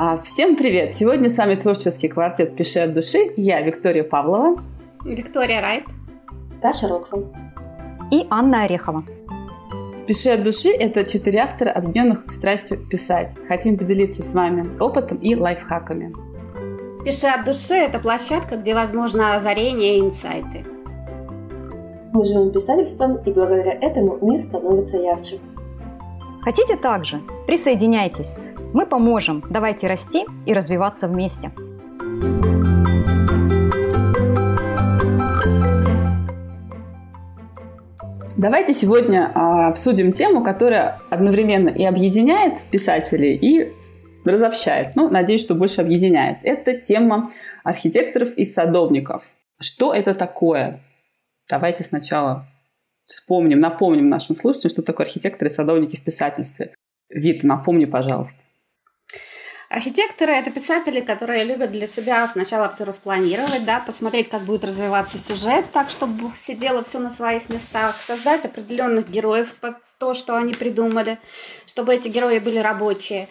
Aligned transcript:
А, 0.00 0.16
всем 0.16 0.54
привет! 0.54 0.94
Сегодня 0.94 1.28
с 1.28 1.36
вами 1.38 1.56
творческий 1.56 2.06
квартет 2.06 2.54
«Пиши 2.54 2.78
от 2.78 2.92
души». 2.92 3.32
Я 3.36 3.60
Виктория 3.62 4.04
Павлова. 4.04 4.54
Виктория 5.04 5.60
Райт. 5.60 5.86
Даша 6.62 6.86
Рокфелл. 6.86 7.34
И 8.12 8.24
Анна 8.30 8.62
Орехова. 8.62 9.02
«Пиши 10.06 10.30
от 10.30 10.44
души»— 10.44 10.68
это 10.78 11.02
четыре 11.02 11.40
автора, 11.40 11.72
объединенных 11.72 12.30
страстью 12.30 12.78
писать. 12.88 13.34
Хотим 13.48 13.76
поделиться 13.76 14.22
с 14.22 14.34
вами 14.34 14.70
опытом 14.78 15.18
и 15.18 15.34
лайфхаками. 15.34 16.14
«Пиши 17.04 17.26
от 17.26 17.44
души»— 17.44 17.74
это 17.74 17.98
площадка, 17.98 18.56
где 18.56 18.74
возможно 18.74 19.34
озарение 19.34 19.96
и 19.96 20.00
инсайты. 20.00 20.64
Мы 22.12 22.24
живем 22.24 22.52
писательством, 22.52 23.16
и 23.26 23.32
благодаря 23.32 23.72
этому 23.72 24.16
мир 24.22 24.40
становится 24.42 24.96
ярче. 24.98 25.38
Хотите 26.42 26.76
также? 26.76 27.20
Присоединяйтесь. 27.48 28.36
Мы 28.74 28.84
поможем. 28.86 29.42
Давайте 29.48 29.86
расти 29.86 30.26
и 30.44 30.52
развиваться 30.52 31.08
вместе. 31.08 31.50
Давайте 38.36 38.72
сегодня 38.72 39.32
а, 39.34 39.68
обсудим 39.68 40.12
тему, 40.12 40.44
которая 40.44 41.00
одновременно 41.10 41.70
и 41.70 41.84
объединяет 41.84 42.62
писателей, 42.70 43.34
и 43.34 43.72
разобщает. 44.24 44.94
Ну, 44.94 45.10
надеюсь, 45.10 45.40
что 45.40 45.54
больше 45.54 45.80
объединяет. 45.80 46.38
Это 46.42 46.74
тема 46.74 47.24
архитекторов 47.64 48.34
и 48.34 48.44
садовников. 48.44 49.32
Что 49.58 49.92
это 49.92 50.14
такое? 50.14 50.80
Давайте 51.50 51.82
сначала 51.82 52.46
вспомним, 53.06 53.58
напомним 53.58 54.08
нашим 54.08 54.36
слушателям, 54.36 54.70
что 54.70 54.82
такое 54.82 55.06
архитекторы 55.06 55.50
и 55.50 55.54
садовники 55.54 55.96
в 55.96 56.04
писательстве. 56.04 56.74
Вита, 57.08 57.46
напомни, 57.46 57.86
пожалуйста. 57.86 58.38
Архитекторы– 59.68 60.32
это 60.34 60.50
писатели, 60.50 61.00
которые 61.00 61.44
любят 61.44 61.72
для 61.72 61.86
себя 61.86 62.26
сначала 62.26 62.70
все 62.70 62.84
распланировать, 62.84 63.66
да, 63.66 63.80
посмотреть, 63.80 64.30
как 64.30 64.40
будет 64.42 64.64
развиваться 64.64 65.18
сюжет, 65.18 65.66
так, 65.72 65.90
чтобы 65.90 66.34
сидело 66.34 66.82
все 66.82 66.98
на 66.98 67.10
своих 67.10 67.50
местах, 67.50 67.94
создать 67.96 68.46
определенных 68.46 69.10
героев 69.10 69.54
под 69.60 69.76
то, 69.98 70.14
что 70.14 70.36
они 70.36 70.54
придумали, 70.54 71.18
чтобы 71.66 71.94
эти 71.94 72.08
герои 72.08 72.38
были 72.38 72.58
рабочие. 72.58 73.28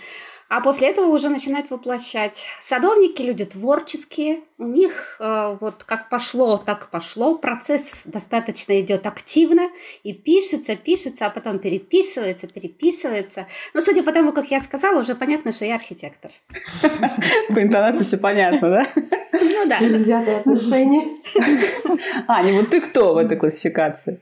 А 0.50 0.62
после 0.62 0.90
этого 0.90 1.08
уже 1.08 1.30
начинать 1.30 1.70
воплощать. 1.70 2.46
Садовники 2.62 3.22
люди 3.22 3.44
творческие, 3.44 4.40
у 4.58 4.66
них 4.66 5.18
э, 5.20 5.58
вот 5.60 5.84
как 5.84 6.10
пошло, 6.10 6.58
так 6.58 6.90
пошло, 6.90 7.36
процесс 7.36 8.04
достаточно 8.06 8.80
идет 8.80 9.06
активно 9.08 9.70
и 10.04 10.14
пишется, 10.14 10.78
пишется, 10.78 11.26
а 11.26 11.30
потом 11.30 11.60
переписывается, 11.60 12.48
переписывается. 12.48 13.48
Но 13.74 13.82
судя 13.82 14.04
по 14.04 14.14
тому, 14.14 14.32
как 14.32 14.50
я 14.50 14.62
сказала, 14.62 15.02
уже 15.02 15.16
понятно, 15.16 15.52
что 15.52 15.66
я 15.66 15.76
архитектор. 15.76 16.32
По 17.50 17.62
интонации 17.62 18.06
все 18.06 18.18
понятно, 18.18 18.70
да? 18.70 18.82
Ну 19.34 19.66
да. 19.68 19.78
Взятые 19.80 20.38
отношения. 20.38 21.04
Аня, 22.28 22.54
вот 22.54 22.70
ты 22.70 22.82
кто 22.82 23.14
в 23.14 23.18
этой 23.18 23.38
классификации? 23.38 24.22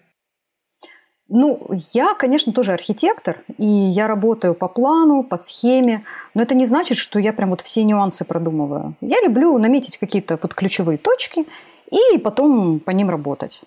Ну, 1.27 1.67
я, 1.93 2.13
конечно, 2.13 2.53
тоже 2.53 2.73
архитектор, 2.73 3.43
и 3.57 3.65
я 3.65 4.07
работаю 4.07 4.53
по 4.53 4.67
плану, 4.67 5.23
по 5.23 5.37
схеме, 5.37 6.03
но 6.35 6.43
это 6.43 6.53
не 6.53 6.65
значит, 6.65 6.97
что 6.99 7.17
я 7.17 7.33
прям 7.33 7.49
вот 7.49 7.61
все 7.61 7.83
нюансы 7.83 8.25
продумываю. 8.25 8.95
Я 9.01 9.19
люблю 9.21 9.57
наметить 9.57 9.97
какие-то 9.97 10.37
вот 10.39 10.53
ключевые 10.53 10.99
точки 10.99 11.47
и 11.91 12.17
потом 12.19 12.79
по 12.79 12.91
ним 12.91 13.09
работать. 13.09 13.61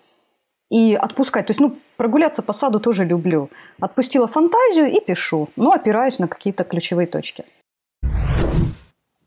И 0.71 0.95
отпускать. 0.95 1.47
То 1.47 1.51
есть, 1.51 1.61
ну, 1.61 1.77
прогуляться 1.97 2.43
по 2.43 2.53
саду 2.53 2.79
тоже 2.79 3.05
люблю. 3.05 3.51
Отпустила 3.81 4.29
фантазию 4.29 4.93
и 4.93 5.01
пишу, 5.01 5.49
но 5.57 5.73
опираюсь 5.73 6.21
на 6.21 6.29
какие-то 6.29 6.63
ключевые 6.63 7.07
точки. 7.09 7.45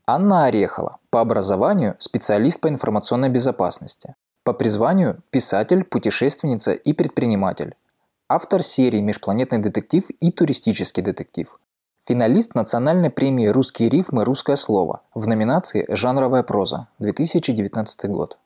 Анна 0.08 0.46
Орехова. 0.46 1.00
По 1.09 1.20
образованию 1.20 1.96
специалист 2.00 2.62
по 2.62 2.70
информационной 2.70 3.30
безопасности. 3.30 4.16
По 4.44 4.54
призванию– 4.54 5.22
писатель, 5.31 5.84
путешественница 5.84 6.74
и 6.74 6.94
предприниматель. 6.94 7.75
Автор 8.34 8.64
серии 8.64 9.02
«Межпланетный 9.02 9.58
детектив» 9.58 10.06
и 10.22 10.31
«Туристический 10.31 11.03
детектив». 11.03 11.59
Финалист 12.08 12.56
национальной 12.56 13.09
премии 13.09 13.47
«Русские 13.47 13.90
рифмы. 13.90 14.24
Русское 14.24 14.56
слово» 14.56 15.02
в 15.14 15.28
номинации 15.28 15.86
«Жанровая 15.90 16.41
проза» 16.41 16.88
2019 17.00 18.09
год. 18.09 18.38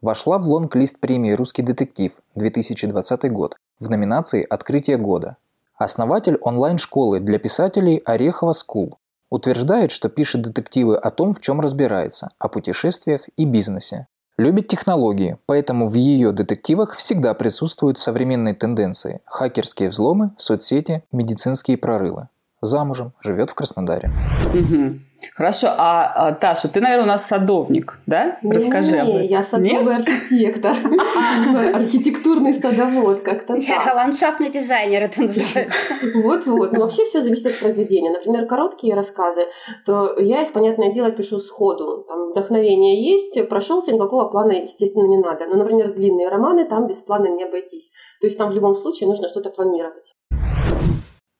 Вошла 0.00 0.38
в 0.38 0.48
лонг-лист 0.48 1.00
премии 1.00 1.32
«Русский 1.32 1.62
детектив» 1.62 2.12
2020 2.36 3.32
год 3.32 3.56
в 3.80 3.90
номинации 3.90 4.46
«Открытие 4.48 4.96
года». 4.96 5.38
Основатель 5.76 6.36
онлайн-школы 6.36 7.18
для 7.18 7.40
писателей 7.40 7.96
Орехова 7.96 8.52
School. 8.52 8.98
Утверждает, 9.28 9.90
что 9.90 10.08
пишет 10.08 10.42
детективы 10.42 10.96
о 10.96 11.10
том, 11.10 11.34
в 11.34 11.40
чем 11.40 11.60
разбирается, 11.60 12.30
о 12.38 12.46
путешествиях 12.46 13.28
и 13.36 13.44
бизнесе. 13.44 14.06
Любит 14.42 14.66
технологии, 14.66 15.38
поэтому 15.46 15.88
в 15.88 15.94
ее 15.94 16.32
детективах 16.32 16.96
всегда 16.96 17.32
присутствуют 17.32 18.00
современные 18.00 18.54
тенденции– 18.54 19.20
хакерские 19.24 19.90
взломы, 19.90 20.32
соцсети, 20.36 21.04
медицинские 21.12 21.78
прорывы. 21.78 22.26
Замужем, 22.64 23.12
живет 23.20 23.50
в 23.50 23.54
Краснодаре. 23.56 24.12
Угу. 24.54 25.00
Хорошо, 25.34 25.66
а, 25.76 26.28
а 26.28 26.32
Таша, 26.32 26.68
ты, 26.68 26.80
наверное, 26.80 27.04
у 27.04 27.08
нас 27.08 27.26
садовник, 27.26 27.98
да? 28.06 28.38
Не, 28.42 28.52
Расскажи 28.52 28.98
об 28.98 29.08
этом. 29.08 29.22
я 29.22 29.42
садовый 29.42 29.96
архитектор. 29.96 30.72
Архитектурный 31.74 32.54
садовод, 32.54 33.22
как-то 33.22 33.60
так. 33.60 33.94
Ландшафтный 33.96 34.48
дизайнер 34.50 35.02
это 35.02 35.22
называется. 35.22 35.66
Вот-вот. 36.14 36.72
Но 36.72 36.82
вообще 36.84 37.04
все 37.04 37.20
зависит 37.20 37.46
от 37.46 37.58
произведения. 37.58 38.10
Например, 38.12 38.46
короткие 38.46 38.94
рассказы, 38.94 39.46
то 39.84 40.16
я 40.20 40.42
их, 40.42 40.52
понятное 40.52 40.92
дело, 40.92 41.10
пишу 41.10 41.40
сходу. 41.40 42.04
Там 42.08 42.30
вдохновение 42.30 43.04
есть, 43.04 43.48
прошелся, 43.48 43.92
никакого 43.92 44.28
плана, 44.28 44.52
естественно, 44.52 45.08
не 45.08 45.18
надо. 45.18 45.46
Но, 45.48 45.56
например, 45.56 45.94
длинные 45.94 46.28
романы, 46.28 46.64
там 46.64 46.86
без 46.86 46.98
плана 46.98 47.26
не 47.26 47.42
обойтись. 47.42 47.90
То 48.20 48.28
есть 48.28 48.38
там 48.38 48.50
в 48.50 48.52
любом 48.52 48.76
случае 48.76 49.08
нужно 49.08 49.28
что-то 49.28 49.50
планировать. 49.50 50.14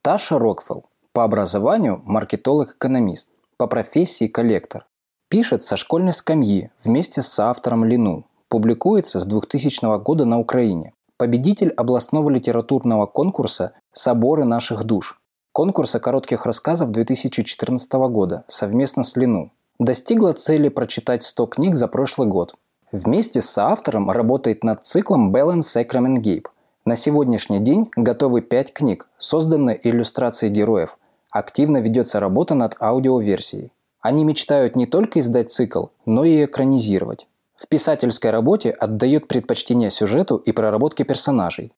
Таша 0.02 0.36
Рокфелл. 0.36 0.91
По 1.14 1.24
образованию 1.24 2.00
маркетолог-экономист 2.06 3.28
по 3.58 3.66
профессии 3.66 4.28
коллектор. 4.28 4.86
Пишет 5.28 5.62
со 5.62 5.76
школьной 5.76 6.14
скамьи 6.14 6.70
вместе 6.84 7.20
с 7.20 7.28
соавтором 7.28 7.84
Лину. 7.84 8.24
Публикуется 8.48 9.20
с 9.20 9.26
2000 9.26 9.98
года 10.02 10.24
на 10.24 10.38
Украине. 10.38 10.94
Победитель 11.18 11.68
областного 11.68 12.30
литературного 12.30 13.04
конкурса 13.04 13.74
«Соборы 13.92 14.46
наших 14.46 14.84
душ». 14.84 15.20
Конкурса 15.52 16.00
коротких 16.00 16.46
рассказов 16.46 16.92
2014 16.92 17.92
года 17.92 18.44
совместно 18.48 19.04
с 19.04 19.14
Лину. 19.14 19.52
Достигла 19.78 20.32
цели 20.32 20.70
прочитать 20.70 21.24
100 21.24 21.46
книг 21.48 21.74
за 21.74 21.88
прошлый 21.88 22.26
год. 22.26 22.54
Вместе 22.90 23.42
с 23.42 23.50
соавтором 23.50 24.10
работает 24.10 24.64
над 24.64 24.82
циклом 24.82 25.30
Balance 25.30 25.76
Sacrament 25.76 26.22
Gape. 26.22 26.46
На 26.86 26.96
сегодняшний 26.96 27.60
день 27.60 27.90
готовы 27.96 28.40
5 28.40 28.72
книг, 28.72 29.08
созданы 29.18 29.78
иллюстрации 29.80 30.48
героев, 30.48 30.96
активно 31.32 31.78
ведется 31.78 32.20
работа 32.20 32.54
над 32.54 32.76
аудиоверсией. 32.80 33.72
Они 34.00 34.24
мечтают 34.24 34.76
не 34.76 34.86
только 34.86 35.20
издать 35.20 35.50
цикл, 35.50 35.86
но 36.06 36.24
и 36.24 36.44
экранизировать. 36.44 37.26
В 37.56 37.68
писательской 37.68 38.30
работе 38.30 38.70
отдает 38.70 39.28
предпочтение 39.28 39.90
сюжету 39.90 40.36
и 40.36 40.52
проработке 40.52 41.04
персонажей. 41.04 41.72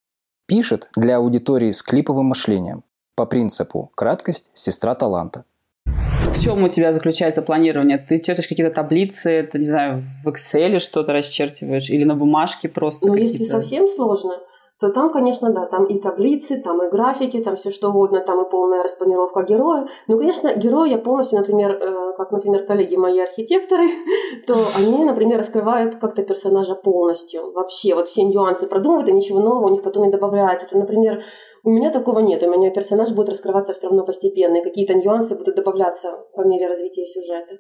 Пишет 0.47 0.89
для 0.97 1.17
аудитории 1.17 1.71
с 1.71 1.83
клиповым 1.83 2.27
мышлением. 2.27 2.83
По 3.17 3.27
принципу 3.27 3.91
«краткость– 3.95 4.51
сестра 4.55 4.95
таланта». 4.95 5.45
В 5.87 6.43
чем 6.43 6.65
у 6.65 6.69
тебя 6.69 6.93
заключается 6.93 7.43
планирование? 7.43 7.99
Ты 7.99 8.19
чертишь 8.19 8.49
какие-то 8.49 8.75
таблицы, 8.75 9.49
ты, 9.51 9.59
не 9.59 9.67
знаю, 9.67 10.03
в 10.25 10.29
Excel 10.29 10.79
что-то 10.81 11.13
расчерчиваешь 11.13 11.91
или 11.91 12.05
на 12.05 12.17
бумажке 12.17 12.69
просто? 12.69 13.07
Ну, 13.07 13.15
если 13.15 13.45
совсем 13.45 13.87
сложно, 13.87 14.41
то 14.85 14.91
там, 14.91 15.11
конечно, 15.11 15.51
да, 15.51 15.65
там 15.65 15.87
и 15.87 15.99
таблицы, 15.99 16.61
там 16.61 16.83
и 16.83 16.91
графики, 16.91 17.43
там 17.43 17.57
все 17.57 17.71
что 17.71 17.89
угодно, 17.89 18.21
там 18.21 18.43
и 18.45 18.51
полная 18.51 18.83
распланировка 18.83 19.43
героя. 19.43 19.89
Ну, 20.09 20.19
конечно, 20.19 20.53
героя 20.55 20.91
я 20.91 20.99
полностью, 20.99 21.39
например, 21.39 21.71
э, 21.71 22.13
как, 22.19 22.33
например, 22.33 22.67
коллеги 22.67 22.97
мои 22.97 23.19
архитекторы, 23.19 23.85
то 24.47 24.55
они, 24.77 25.03
например, 25.07 25.39
раскрывают 25.39 25.97
как-то 25.97 26.23
персонажа 26.23 26.75
полностью. 26.75 27.51
Вообще, 27.53 27.95
вот 27.95 28.09
все 28.09 28.25
нюансы 28.25 28.67
продумывают, 28.67 29.09
и 29.09 29.13
ничего 29.13 29.41
нового 29.41 29.69
у 29.69 29.71
них 29.71 29.83
потом 29.83 30.05
не 30.05 30.11
добавляется. 30.11 30.67
Это, 30.67 30.77
например, 30.77 31.23
у 31.63 31.71
меня 31.71 31.91
такого 31.91 32.19
нет. 32.19 32.43
У 32.43 32.51
меня 32.51 32.71
персонаж 32.71 33.11
будет 33.13 33.31
раскрываться 33.31 33.73
все 33.73 33.87
равно 33.87 34.05
постепенно, 34.05 34.57
и 34.57 34.63
какие-то 34.63 34.93
нюансы 34.93 35.35
будут 35.35 35.57
добавляться 35.57 36.27
по 36.35 36.43
мере 36.43 36.69
развития 36.69 37.07
сюжета. 37.07 37.55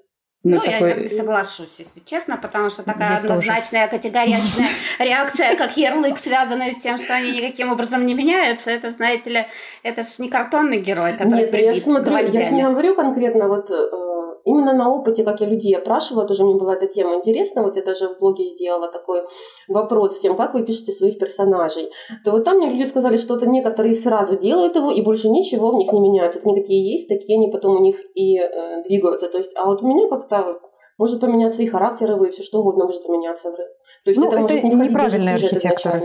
Ну, 0.44 0.56
ну 0.56 0.60
такой... 0.60 0.90
я 0.90 0.96
не 0.96 1.08
соглашусь, 1.08 1.78
если 1.78 2.00
честно, 2.04 2.36
потому 2.36 2.68
что 2.68 2.82
такая 2.82 3.12
я 3.12 3.16
однозначная, 3.16 3.88
тоже. 3.88 4.02
категоричная 4.02 4.68
реакция, 4.98 5.56
как 5.56 5.74
ярлык, 5.78 6.18
связанная 6.18 6.72
с 6.72 6.78
тем, 6.78 6.98
что 6.98 7.14
они 7.14 7.32
никаким 7.32 7.72
образом 7.72 8.04
не 8.04 8.12
меняются, 8.12 8.70
это, 8.70 8.90
знаете 8.90 9.30
ли, 9.30 9.46
это 9.82 10.02
же 10.02 10.08
не 10.18 10.28
картонный 10.28 10.80
герой, 10.80 11.16
который 11.16 11.50
Нет, 11.50 11.52
ну, 11.52 11.58
я 11.58 11.74
смотрю, 11.74 12.16
я 12.18 12.50
не 12.50 12.62
говорю 12.62 12.94
конкретно 12.94 13.48
вот 13.48 13.70
э, 13.70 14.03
именно 14.44 14.72
на 14.72 14.90
опыте, 14.92 15.24
как 15.24 15.40
я 15.40 15.46
людей 15.46 15.76
опрашивала, 15.76 16.26
тоже 16.26 16.44
мне 16.44 16.54
была 16.54 16.74
эта 16.74 16.86
тема 16.86 17.16
интересна, 17.16 17.62
вот 17.62 17.76
я 17.76 17.82
даже 17.82 18.08
в 18.08 18.18
блоге 18.18 18.48
сделала 18.48 18.88
такой 18.88 19.22
вопрос 19.68 20.14
всем, 20.14 20.36
как 20.36 20.54
вы 20.54 20.64
пишете 20.64 20.92
своих 20.92 21.18
персонажей, 21.18 21.90
то 22.24 22.30
вот 22.30 22.44
там 22.44 22.58
мне 22.58 22.70
люди 22.70 22.84
сказали, 22.84 23.16
что 23.16 23.36
это 23.36 23.48
некоторые 23.48 23.94
сразу 23.94 24.36
делают 24.36 24.76
его, 24.76 24.90
и 24.90 25.02
больше 25.02 25.28
ничего 25.28 25.70
в 25.70 25.74
них 25.74 25.92
не 25.92 26.00
меняется. 26.00 26.38
Вот 26.38 26.46
они 26.46 26.60
какие 26.60 26.92
есть, 26.92 27.08
такие 27.08 27.38
они 27.38 27.50
потом 27.50 27.76
у 27.76 27.80
них 27.80 27.96
и 28.14 28.38
э, 28.38 28.82
двигаются. 28.84 29.28
То 29.28 29.38
есть, 29.38 29.52
а 29.56 29.64
вот 29.64 29.82
у 29.82 29.86
меня 29.86 30.08
как-то 30.08 30.60
может 30.98 31.20
поменяться 31.20 31.62
и 31.62 31.66
характер 31.66 32.12
его, 32.12 32.24
и 32.24 32.30
все 32.30 32.42
что 32.42 32.60
угодно 32.60 32.84
может 32.84 33.02
поменяться. 33.04 33.50
То 33.52 33.64
есть 34.04 34.20
ну, 34.20 34.28
это, 34.28 34.36
это 34.36 34.42
может 34.42 34.62
не 34.64 34.70
неправильный 34.70 35.34
архитектор. 35.34 36.02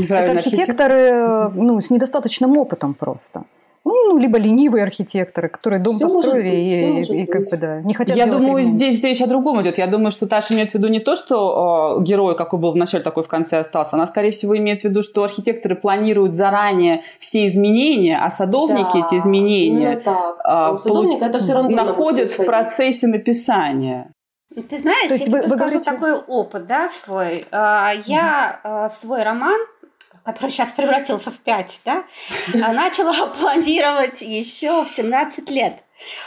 Это 0.00 0.32
архитекторы 0.32 1.50
ну, 1.54 1.80
с 1.80 1.90
недостаточным 1.90 2.56
опытом 2.58 2.94
просто. 2.94 3.44
Ну, 3.86 4.16
либо 4.16 4.38
ленивые 4.38 4.84
архитекторы, 4.84 5.50
которые 5.50 5.80
дом 5.80 5.96
все 5.96 6.08
построили 6.08 7.02
быть, 7.02 7.10
и, 7.10 7.14
и, 7.14 7.22
и 7.22 7.26
как 7.26 7.42
бы 7.50 7.56
да, 7.58 7.82
не 7.82 7.92
хотят 7.92 8.16
Я 8.16 8.26
думаю, 8.26 8.58
ремонт. 8.58 8.66
здесь 8.66 9.02
речь 9.04 9.20
о 9.20 9.26
другом 9.26 9.60
идет. 9.60 9.76
Я 9.76 9.86
думаю, 9.86 10.10
что 10.10 10.26
Таша 10.26 10.54
имеет 10.54 10.70
в 10.70 10.74
виду 10.74 10.88
не 10.88 11.00
то, 11.00 11.16
что 11.16 11.98
э, 11.98 12.02
герой, 12.02 12.34
какой 12.34 12.58
был 12.58 12.72
в 12.72 12.76
начале, 12.76 13.04
такой 13.04 13.24
в 13.24 13.28
конце 13.28 13.58
остался. 13.58 13.96
Она, 13.96 14.06
скорее 14.06 14.30
всего, 14.30 14.56
имеет 14.56 14.80
в 14.80 14.84
виду, 14.84 15.02
что 15.02 15.22
архитекторы 15.22 15.76
планируют 15.76 16.34
заранее 16.34 17.02
все 17.18 17.46
изменения, 17.46 18.18
а 18.18 18.30
садовники 18.30 19.00
да, 19.00 19.06
эти 19.06 19.18
изменения 19.18 19.96
так. 19.96 20.36
А 20.44 20.72
у 20.72 20.78
садовника 20.78 21.26
это 21.26 21.38
все 21.38 21.62
находят 21.62 22.30
в 22.30 22.44
процессе 22.44 23.06
написания. 23.06 24.10
Ты 24.54 24.78
знаешь, 24.78 25.10
я 25.10 25.18
тебе 25.18 25.40
расскажу 25.40 25.80
говорите... 25.80 25.84
такой 25.84 26.12
опыт, 26.14 26.66
да, 26.66 26.88
свой. 26.88 27.44
Я 27.50 28.88
свой 28.88 29.24
роман 29.24 29.60
который 30.24 30.50
сейчас 30.50 30.70
превратился 30.72 31.30
в 31.30 31.38
5, 31.38 31.80
да, 31.84 32.04
а 32.54 32.72
начала 32.72 33.26
планировать 33.26 34.22
еще 34.22 34.84
в 34.84 34.88
17 34.88 35.50
лет. 35.50 35.84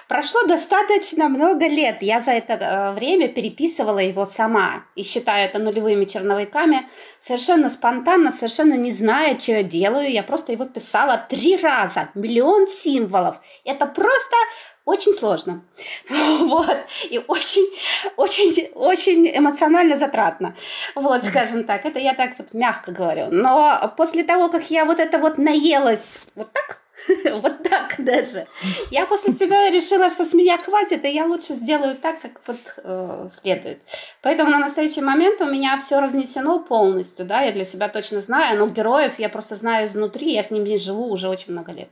Прошло 0.07 0.43
достаточно 0.47 1.27
много 1.27 1.67
лет. 1.67 2.01
Я 2.01 2.21
за 2.21 2.31
это 2.31 2.53
э, 2.53 2.93
время 2.93 3.27
переписывала 3.27 3.99
его 3.99 4.25
сама. 4.25 4.85
И 4.95 5.03
считаю 5.03 5.49
это 5.49 5.59
нулевыми 5.59 6.05
черновиками. 6.05 6.87
Совершенно 7.19 7.69
спонтанно, 7.69 8.31
совершенно 8.31 8.75
не 8.75 8.91
зная, 8.91 9.37
что 9.37 9.51
я 9.51 9.63
делаю. 9.63 10.09
Я 10.09 10.23
просто 10.23 10.53
его 10.53 10.65
писала 10.65 11.17
три 11.29 11.57
раза. 11.57 12.09
Миллион 12.15 12.65
символов. 12.65 13.39
Это 13.65 13.85
просто 13.85 14.35
очень 14.87 15.13
сложно. 15.13 15.61
Вот. 16.39 16.77
И 17.09 17.19
очень, 17.27 17.67
очень, 18.15 18.71
очень 18.73 19.27
эмоционально 19.37 19.95
затратно. 19.95 20.55
Вот, 20.95 21.25
скажем 21.25 21.63
так. 21.65 21.85
Это 21.85 21.99
я 21.99 22.13
так 22.13 22.31
вот 22.39 22.53
мягко 22.53 22.91
говорю. 22.91 23.27
Но 23.29 23.93
после 23.97 24.23
того, 24.23 24.49
как 24.49 24.71
я 24.71 24.85
вот 24.85 24.99
это 24.99 25.19
вот 25.19 25.37
наелась 25.37 26.19
вот 26.35 26.47
так, 26.53 26.79
вот 27.43 27.63
так 27.63 27.95
даже. 27.97 28.47
Я 28.89 29.05
после 29.05 29.33
себя 29.33 29.69
решила, 29.69 30.09
что 30.09 30.23
с 30.23 30.33
меня 30.33 30.57
хватит, 30.57 31.03
и 31.05 31.13
я 31.13 31.25
лучше 31.25 31.53
сделаю 31.53 31.95
так, 31.95 32.21
как 32.21 32.41
вот 32.47 32.57
э, 32.77 33.27
следует. 33.29 33.81
Поэтому 34.21 34.51
на 34.51 34.59
настоящий 34.59 35.01
момент 35.01 35.41
у 35.41 35.45
меня 35.45 35.77
все 35.79 35.99
разнесено 35.99 36.59
полностью, 36.59 37.25
да, 37.25 37.41
я 37.41 37.51
для 37.51 37.65
себя 37.65 37.89
точно 37.89 38.21
знаю, 38.21 38.59
но 38.59 38.67
героев 38.67 39.19
я 39.19 39.29
просто 39.29 39.55
знаю 39.55 39.87
изнутри, 39.87 40.33
я 40.33 40.43
с 40.43 40.51
ними 40.51 40.77
живу 40.77 41.11
уже 41.11 41.27
очень 41.27 41.53
много 41.53 41.73
лет. 41.73 41.89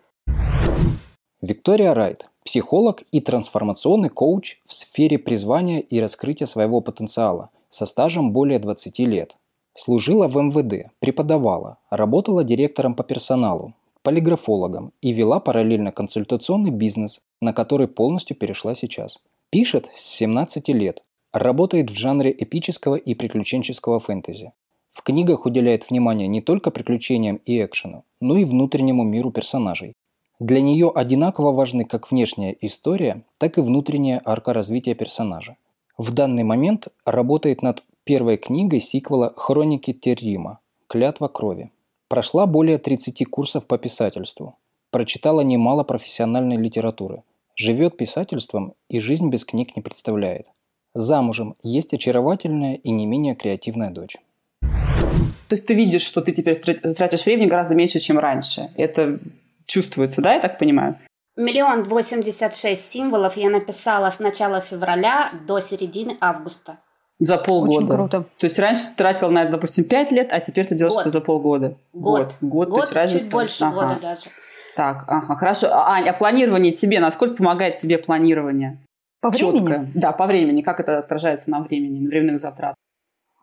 Виктория 1.46 1.94
Райт, 1.94 2.26
психолог 2.44 3.04
и 3.12 3.22
трансформационный 3.22 4.10
коуч 4.10 4.62
в 4.66 4.74
сфере 4.74 5.20
призвания 5.20 5.80
и 5.80 6.00
раскрытия 6.00 6.48
своего 6.48 6.82
потенциала 6.82 7.52
со 7.70 7.86
стажем 7.86 8.32
более 8.32 8.58
20 8.58 8.98
лет. 9.02 9.38
Служила 9.76 10.28
в 10.28 10.38
МВД, 10.38 10.90
преподавала, 10.98 11.78
работала 11.92 12.44
директором 12.44 12.96
по 12.96 13.04
персоналу, 13.04 13.76
полиграфологом 14.02 14.92
и 15.04 15.14
вела 15.14 15.40
параллельно 15.40 15.92
консультационный 15.92 16.72
бизнес, 16.72 17.22
на 17.42 17.54
который 17.54 17.88
полностью 17.88 18.36
перешла 18.36 18.74
сейчас. 18.74 19.20
Пишет 19.52 19.92
с 19.94 20.02
17 20.16 20.70
лет, 20.70 21.04
работает 21.32 21.92
в 21.92 21.96
жанре 21.96 22.36
эпического 22.36 22.96
и 22.96 23.14
приключенческого 23.14 24.00
фэнтези. 24.00 24.54
В 24.90 25.04
книгах 25.04 25.46
уделяет 25.46 25.92
внимание 25.92 26.28
не 26.28 26.42
только 26.42 26.72
приключениям 26.72 27.36
и 27.46 27.64
экшену, 27.64 28.04
но 28.20 28.36
и 28.36 28.46
внутреннему 28.46 29.04
миру 29.04 29.30
персонажей. 29.30 29.94
Для 30.40 30.62
нее 30.62 30.92
одинаково 30.94 31.54
важны 31.54 31.86
как 31.86 32.12
внешняя 32.12 32.56
история, 32.60 33.24
так 33.38 33.58
и 33.58 33.62
внутренняя 33.62 34.22
арка 34.26 34.52
развития 34.52 34.94
персонажа. 34.94 35.56
В 35.98 36.14
данный 36.14 36.44
момент 36.44 36.90
работает 37.06 37.62
над 37.62 37.86
первой 38.04 38.36
книгой 38.36 38.82
сиквела 38.82 39.34
«Хроники 39.38 39.94
Террима. 39.94 40.60
Клятва 40.88 41.30
крови». 41.30 41.72
Прошла 42.10 42.46
более 42.48 42.78
30 42.78 43.26
курсов 43.30 43.66
по 43.66 43.78
писательству. 43.78 44.58
Прочитала 44.92 45.40
немало 45.42 45.84
профессиональной 45.84 46.58
литературы. 46.58 47.24
Живет 47.56 47.96
писательством 47.96 48.74
и 48.90 49.00
жизнь 49.00 49.30
без 49.30 49.46
книг 49.46 49.78
не 49.78 49.82
представляет. 49.82 50.48
Замужем 50.94 51.56
есть 51.64 51.94
очаровательная 51.94 52.76
и 52.76 52.92
не 52.92 53.06
менее 53.06 53.36
креативная 53.36 53.90
дочь. 53.90 54.18
То 54.62 55.56
есть 55.56 55.66
ты 55.66 55.74
видишь, 55.74 56.04
что 56.04 56.22
ты 56.22 56.34
теперь 56.34 56.60
тратишь 56.60 57.26
времени 57.26 57.48
гораздо 57.48 57.76
меньше, 57.76 58.00
чем 58.00 58.20
раньше. 58.20 58.70
Это 58.76 59.20
чувствуется, 59.66 60.22
да, 60.22 60.34
я 60.34 60.40
так 60.40 60.58
понимаю? 60.58 61.00
Миллион 61.36 61.84
восемьдесят 61.84 62.56
шесть 62.56 62.90
символов 62.90 63.36
я 63.36 63.50
написала 63.50 64.10
с 64.10 64.20
начала 64.20 64.62
февраля 64.62 65.30
до 65.48 65.60
середины 65.60 66.18
августа. 66.22 66.78
За 67.20 67.38
полгода. 67.38 67.78
Очень 67.78 67.88
круто. 67.88 68.26
То 68.38 68.46
есть 68.46 68.60
раньше 68.60 68.84
ты 68.88 68.96
тратил 68.96 69.32
на 69.32 69.44
это, 69.44 69.52
допустим, 69.52 69.86
5 69.86 70.12
лет, 70.12 70.34
а 70.34 70.40
теперь 70.42 70.66
ты 70.66 70.76
делаешь 70.76 70.94
Год. 70.94 71.02
это 71.02 71.10
за 71.12 71.22
полгода. 71.22 71.78
Год. 71.94 72.20
Год. 72.20 72.36
Год, 72.42 72.70
Год 72.70 72.80
то 72.80 72.84
есть 72.84 72.94
разница. 72.94 73.24
чуть 73.24 73.32
больше 73.32 73.64
ага. 73.64 73.74
года 73.74 73.96
даже. 74.02 74.30
Так, 74.76 75.06
ага, 75.08 75.36
хорошо. 75.36 75.68
А, 75.72 75.94
Ань, 75.94 76.10
а 76.10 76.14
планирование 76.14 76.74
тебе, 76.74 77.00
насколько 77.00 77.36
помогает 77.36 77.78
тебе 77.78 77.98
планирование? 77.98 78.82
По 79.22 79.30
времени? 79.30 79.58
Четко. 79.58 79.88
Да, 79.96 80.12
по 80.12 80.26
времени. 80.26 80.62
Как 80.62 80.82
это 80.82 81.00
отражается 81.00 81.50
на 81.50 81.62
времени, 81.62 82.02
на 82.02 82.10
временных 82.10 82.42
затратах? 82.42 82.76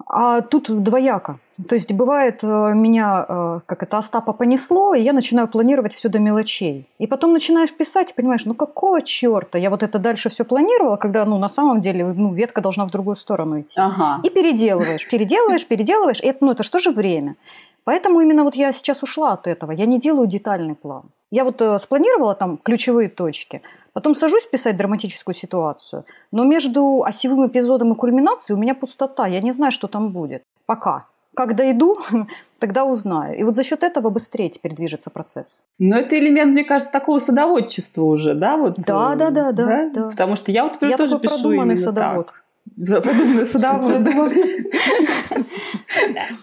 А 0.07 0.41
тут 0.43 0.83
двояко. 0.83 1.39
То 1.69 1.75
есть 1.75 1.93
бывает 1.93 2.41
э, 2.43 2.47
меня, 2.75 3.25
э, 3.29 3.61
как 3.67 3.83
это, 3.83 3.99
Остапа 3.99 4.33
понесло, 4.33 4.95
и 4.95 5.03
я 5.03 5.13
начинаю 5.13 5.49
планировать 5.49 5.95
все 5.95 6.09
до 6.09 6.19
мелочей. 6.19 6.89
И 6.99 7.07
потом 7.07 7.33
начинаешь 7.33 7.73
писать, 7.73 8.11
и 8.11 8.15
понимаешь, 8.15 8.45
ну 8.45 8.55
какого 8.55 9.03
черта? 9.03 9.59
Я 9.59 9.71
вот 9.71 9.83
это 9.83 9.99
дальше 9.99 10.29
все 10.29 10.45
планировала, 10.45 10.97
когда, 10.97 11.25
ну, 11.25 11.39
на 11.39 11.49
самом 11.49 11.81
деле, 11.81 12.07
ну, 12.07 12.33
ветка 12.33 12.61
должна 12.61 12.85
в 12.87 12.91
другую 12.91 13.17
сторону 13.17 13.61
идти. 13.61 13.75
Ага. 13.77 14.21
И 14.23 14.31
переделываешь, 14.31 15.09
переделываешь, 15.09 15.67
переделываешь. 15.67 16.21
И 16.21 16.27
это, 16.27 16.45
ну, 16.45 16.53
это 16.53 16.63
что 16.63 16.79
же 16.79 16.91
время? 16.91 17.37
Поэтому 17.85 18.21
именно 18.21 18.45
вот 18.45 18.55
я 18.55 18.73
сейчас 18.73 19.03
ушла 19.03 19.33
от 19.33 19.47
этого. 19.47 19.73
Я 19.73 19.87
не 19.87 19.99
делаю 19.99 20.27
детальный 20.27 20.75
план. 20.75 21.05
Я 21.31 21.45
вот 21.45 21.61
э, 21.63 21.79
спланировала 21.79 22.35
там 22.35 22.59
ключевые 22.59 23.09
точки, 23.09 23.63
потом 23.93 24.15
сажусь 24.15 24.47
писать 24.47 24.77
драматическую 24.77 25.35
ситуацию, 25.35 26.05
но 26.31 26.45
между 26.45 27.03
осевым 27.05 27.47
эпизодом 27.47 27.93
и 27.93 27.97
кульминацией 27.97 28.57
у 28.57 28.61
меня 28.61 28.75
пустота. 28.75 29.27
Я 29.27 29.41
не 29.41 29.53
знаю, 29.53 29.73
что 29.73 29.89
там 29.89 30.11
будет. 30.11 30.43
Пока. 30.67 31.07
Как 31.35 31.57
дойду, 31.57 31.99
тогда 32.59 32.85
узнаю. 32.85 33.39
И 33.39 33.43
вот 33.43 33.57
за 33.57 33.65
счет 33.65 33.83
этого 33.83 34.11
быстрее 34.11 34.51
теперь 34.51 34.75
движется 34.75 35.09
процесс. 35.11 35.61
Но 35.79 35.97
это 35.97 36.19
элемент, 36.19 36.53
мне 36.53 36.65
кажется, 36.65 36.93
такого 36.93 37.21
садоводчества 37.21 38.03
уже, 38.03 38.35
да? 38.35 38.57
Вот, 38.59 38.75
Да, 38.77 39.15
э, 39.15 39.17
да, 39.17 39.31
да, 39.31 39.53
да, 39.53 39.89
да. 39.89 40.09
Потому 40.11 40.37
что 40.37 40.53
я 40.53 40.65
вот 40.65 40.75
теперь 40.75 40.91
Я 40.91 40.97
тоже 40.99 41.13
такой 41.15 41.29
пишу 41.29 41.43
продуманный 41.43 41.75
именно 41.75 41.85
садовод. 41.85 42.27
так. 42.27 42.45
Продуманный 42.77 43.45
садовод. 43.45 44.07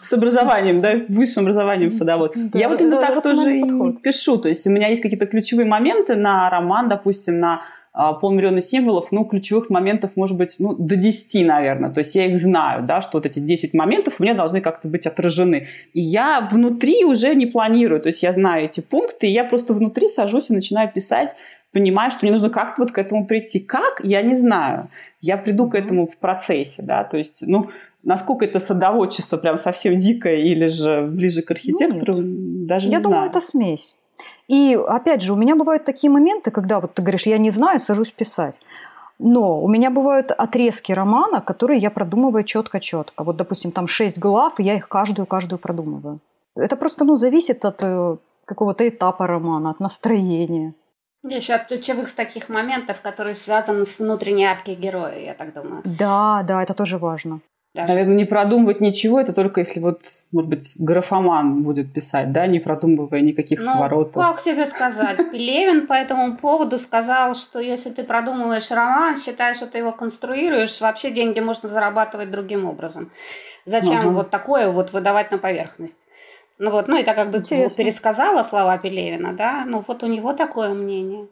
С 0.02 0.14
образованием, 0.14 0.82
да, 0.82 1.02
высшим 1.08 1.44
образованием 1.44 1.92
садовод. 1.92 2.36
Я 2.54 2.70
вот 2.70 2.82
именно 2.82 3.02
так 3.02 3.22
тоже 3.22 3.62
пишу. 4.04 4.38
То 4.38 4.50
есть 4.50 4.66
у 4.68 4.70
меня 4.70 4.88
есть 4.88 5.02
какие-то 5.02 5.26
ключевые 5.26 5.66
моменты 5.66 6.16
на 6.16 6.50
роман, 6.50 6.90
допустим, 6.90 7.40
на 7.40 7.64
а, 7.92 8.14
полмиллиона 8.14 8.62
символов, 8.62 9.12
ну, 9.12 9.26
ключевых 9.26 9.70
моментов 9.70 10.12
может 10.16 10.38
быть, 10.38 10.56
ну, 10.60 10.74
до 10.74 10.96
10, 10.96 11.46
наверное. 11.46 11.90
То 11.90 12.00
есть 12.00 12.14
я 12.16 12.28
их 12.28 12.40
знаю, 12.40 12.84
да, 12.84 13.02
что 13.02 13.18
вот 13.18 13.26
эти 13.26 13.40
10 13.40 13.74
моментов 13.74 14.20
у 14.20 14.24
меня 14.24 14.36
должны 14.36 14.62
как-то 14.62 14.88
быть 14.88 15.08
отражены. 15.08 15.68
И 15.94 16.00
я 16.00 16.48
внутри 16.52 17.04
уже 17.04 17.34
не 17.34 17.48
планирую. 17.48 18.00
То 18.00 18.08
есть 18.08 18.22
я 18.22 18.32
знаю 18.32 18.66
эти 18.66 18.80
пункты, 18.80 19.28
и 19.28 19.32
я 19.32 19.44
просто 19.44 19.74
внутри 19.74 20.08
сажусь 20.08 20.50
и 20.50 20.54
начинаю 20.54 20.92
писать, 20.92 21.36
понимаю, 21.72 22.12
что 22.12 22.26
мне 22.26 22.32
нужно 22.32 22.50
как-то 22.50 22.82
вот 22.84 22.92
к 22.92 22.98
этому 22.98 23.28
прийти. 23.28 23.60
Как? 23.60 24.02
Я 24.04 24.22
не 24.22 24.36
знаю. 24.36 24.90
Я 25.22 25.38
приду 25.38 25.70
к 25.70 25.76
этому 25.76 26.08
в 26.08 26.18
процессе, 26.18 26.82
да, 26.82 27.04
то 27.04 27.18
есть, 27.18 27.44
ну, 27.46 27.70
насколько 28.04 28.46
это 28.46 28.60
садоводчество 28.60 29.38
прям 29.38 29.58
совсем 29.58 29.96
дикое 29.96 30.38
или 30.38 30.68
же 30.68 31.02
ближе 31.02 31.42
к 31.42 31.52
архитектору, 31.52 32.18
даже 32.22 32.88
Я 32.88 32.98
не 32.98 33.04
думаю, 33.04 33.20
знаю. 33.20 33.30
это 33.30 33.42
смесь. 33.42 33.96
И 34.48 34.76
опять 34.88 35.22
же, 35.22 35.34
у 35.34 35.36
меня 35.36 35.56
бывают 35.56 35.86
такие 35.86 36.10
моменты, 36.12 36.52
когда 36.52 36.80
вот 36.80 36.94
ты 36.96 37.02
говоришь, 37.02 37.28
я 37.28 37.38
не 37.38 37.52
знаю, 37.52 37.80
сажусь 37.80 38.12
писать. 38.12 38.56
Но 39.20 39.62
у 39.62 39.68
меня 39.68 39.90
бывают 39.92 40.32
отрезки 40.32 40.94
романа, 40.94 41.42
которые 41.42 41.80
я 41.80 41.92
продумываю 41.92 42.44
четко-четко. 42.46 43.24
Вот, 43.24 43.36
допустим, 43.36 43.72
там 43.72 43.86
шесть 43.86 44.18
глав, 44.18 44.60
и 44.60 44.64
я 44.64 44.76
их 44.76 44.88
каждую-каждую 44.88 45.60
продумываю. 45.60 46.20
Это 46.56 46.78
просто, 46.78 47.04
ну, 47.06 47.18
зависит 47.18 47.66
от 47.66 47.84
э, 47.84 48.16
какого-то 48.46 48.88
этапа 48.88 49.28
романа, 49.28 49.72
от 49.72 49.82
настроения. 49.82 50.74
Еще 51.24 51.54
от 51.54 51.68
ключевых 51.68 52.14
таких 52.14 52.48
моментов, 52.50 53.02
которые 53.02 53.36
связаны 53.36 53.86
с 53.86 54.00
внутренней 54.00 54.46
аркой 54.46 54.76
героя, 54.76 55.20
я 55.20 55.34
так 55.34 55.54
думаю. 55.54 55.82
Да, 55.84 56.44
да, 56.48 56.64
это 56.64 56.74
тоже 56.74 56.98
важно. 56.98 57.42
Даже. 57.76 57.92
Наверное, 57.92 58.16
не 58.16 58.26
продумывать 58.26 58.82
ничего, 58.82 59.20
это 59.20 59.32
только 59.32 59.60
если 59.60 59.80
вот, 59.80 60.02
может 60.32 60.50
быть, 60.50 60.74
графоман 60.78 61.62
будет 61.62 61.94
писать, 61.94 62.32
да, 62.32 62.48
не 62.48 62.60
продумывая 62.60 63.22
никаких 63.22 63.62
ну, 63.62 63.74
поворотов. 63.74 64.16
как 64.16 64.42
тебе 64.42 64.66
сказать? 64.66 65.18
Пелевин 65.32 65.86
по 65.86 65.94
этому 65.94 66.36
поводу 66.36 66.80
сказал, 66.80 67.36
что 67.36 67.60
если 67.60 67.92
ты 67.92 68.04
продумываешь 68.04 68.72
роман, 68.72 69.18
считаешь, 69.18 69.58
что 69.58 69.68
ты 69.68 69.78
его 69.78 69.92
конструируешь, 69.92 70.82
вообще 70.82 71.12
деньги 71.12 71.40
можно 71.42 71.70
зарабатывать 71.70 72.32
другим 72.32 72.66
образом. 72.66 73.12
Зачем 73.66 74.16
вот 74.16 74.32
такое 74.32 74.72
вот 74.72 74.92
выдавать 74.92 75.30
на 75.30 75.38
поверхность? 75.38 76.08
Ну 76.60 76.72
вот, 76.72 76.90
ну 76.90 76.98
это 76.98 77.14
как 77.14 77.32
бы 77.32 77.38
Интересно. 77.38 77.84
пересказала 77.84 78.44
слова 78.44 78.78
Пелевина, 78.78 79.32
да, 79.34 79.64
ну 79.66 79.84
вот 79.88 80.04
у 80.04 80.08
него 80.08 80.34
такое 80.34 80.74
мнение. 80.74 81.28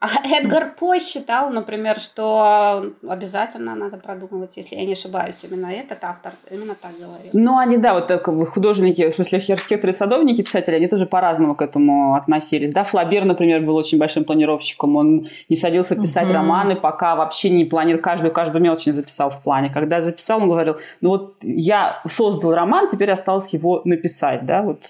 А 0.00 0.08
Эдгар 0.24 0.74
По 0.78 0.98
считал, 0.98 1.50
например, 1.50 2.00
что 2.00 2.86
обязательно 3.06 3.74
надо 3.74 3.98
продумывать, 3.98 4.56
если 4.56 4.76
я 4.76 4.86
не 4.86 4.92
ошибаюсь, 4.92 5.36
именно 5.42 5.66
этот 5.66 6.02
автор 6.02 6.32
именно 6.50 6.74
так 6.74 6.92
говорил. 6.98 7.30
Ну, 7.34 7.58
они, 7.58 7.76
да, 7.76 7.92
вот 7.92 8.06
так, 8.06 8.24
художники, 8.24 9.10
в 9.10 9.14
смысле 9.14 9.40
архитекторы 9.52 9.92
садовники, 9.92 10.40
писатели, 10.40 10.76
они 10.76 10.88
тоже 10.88 11.04
по-разному 11.04 11.54
к 11.54 11.60
этому 11.60 12.14
относились. 12.14 12.72
Да, 12.72 12.84
Флабер, 12.84 13.26
например, 13.26 13.60
был 13.60 13.76
очень 13.76 13.98
большим 13.98 14.24
планировщиком, 14.24 14.96
он 14.96 15.26
не 15.50 15.56
садился 15.56 15.96
писать 15.96 16.24
угу. 16.24 16.32
романы, 16.32 16.76
пока 16.76 17.14
вообще 17.14 17.50
не 17.50 17.66
планировал, 17.66 18.02
каждую, 18.02 18.32
каждую 18.32 18.62
мелочь 18.62 18.86
не 18.86 18.92
записал 18.92 19.28
в 19.28 19.42
плане. 19.42 19.68
Когда 19.68 20.02
записал, 20.02 20.40
он 20.40 20.48
говорил, 20.48 20.78
ну 21.02 21.10
вот 21.10 21.36
я 21.42 22.00
создал 22.06 22.54
роман, 22.54 22.88
теперь 22.88 23.10
осталось 23.10 23.52
его 23.52 23.82
написать, 23.84 24.46
да, 24.46 24.62
вот 24.62 24.80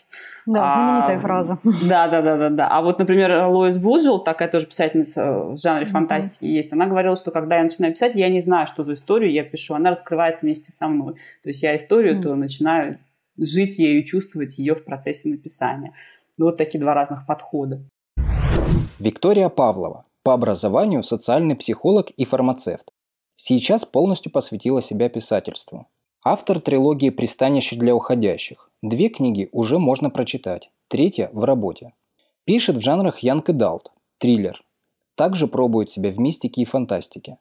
да, 0.47 0.69
знаменитая 0.69 1.19
а, 1.19 1.21
фраза. 1.21 1.59
Да, 1.89 2.09
да, 2.09 2.23
да, 2.23 2.37
да, 2.37 2.51
да. 2.51 2.69
А 2.69 2.83
вот, 2.83 2.99
например, 2.99 3.47
Лоис 3.47 3.79
Буджел, 3.79 4.19
такая 4.19 4.49
тоже 4.49 4.67
писательница 4.67 5.45
в 5.45 5.57
жанре 5.57 5.87
фантастики 5.87 6.45
mm-hmm. 6.45 6.57
есть, 6.57 6.73
она 6.73 6.87
говорила, 6.87 7.17
что 7.17 7.31
когда 7.31 7.57
я 7.57 7.65
начинаю 7.65 7.93
писать, 7.93 8.17
я 8.17 8.29
не 8.29 8.41
знаю, 8.41 8.67
что 8.67 8.85
за 8.85 8.95
историю 8.95 9.33
я 9.33 9.45
пишу, 9.45 9.75
она 9.75 9.91
раскрывается 9.91 10.47
вместе 10.47 10.73
со 10.73 10.89
мной. 10.89 11.15
То 11.43 11.49
есть 11.49 11.63
я 11.63 11.77
историю 11.77 12.19
mm-hmm. 12.19 12.23
то 12.23 12.35
начинаю 12.35 12.99
жить 13.37 13.79
ею, 13.79 14.05
чувствовать 14.05 14.59
ее 14.59 14.75
в 14.75 14.85
процессе 14.85 15.29
написания. 15.29 15.95
Ну, 16.37 16.47
вот 16.47 16.57
такие 16.57 16.81
два 16.81 16.95
разных 16.95 17.27
подхода. 17.27 17.83
Виктория 18.99 19.49
Павлова. 19.49 20.05
По 20.23 20.35
образованию 20.35 21.03
социальный 21.03 21.57
психолог 21.57 22.11
и 22.11 22.25
фармацевт. 22.25 22.91
Сейчас 23.35 23.87
полностью 23.87 24.31
посвятила 24.31 24.83
себя 24.83 25.09
писательству. 25.09 25.87
Автор 26.23 26.61
трилогии 26.61 27.09
«Пристанище 27.09 27.77
для 27.77 27.95
уходящих». 27.95 28.70
Две 28.83 29.11
книги 29.11 29.51
уже 29.53 29.79
можно 29.79 30.09
прочитать, 30.09 30.71
третья 30.89 31.29
в 31.35 31.45
работе. 31.45 31.93
Пишет 32.47 32.79
в 32.79 32.81
жанрах 32.81 33.19
Янг 33.19 33.51
Далт, 33.51 33.93
триллер. 34.17 34.65
Также 35.17 35.47
пробует 35.49 35.91
себя 35.91 36.11
в 36.11 36.19
мистике 36.19 36.63
и 36.63 36.65
фантастике. 36.65 37.37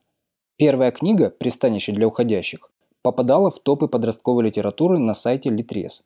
Первая 0.57 0.91
книга 0.91 1.29
«Пристанище 1.29 1.93
для 1.93 2.07
уходящих» 2.07 2.69
попадала 3.01 3.51
в 3.51 3.59
топы 3.59 3.87
подростковой 3.87 4.43
литературы 4.43 4.99
на 4.99 5.13
сайте 5.13 5.49
Литрес, 5.49 6.03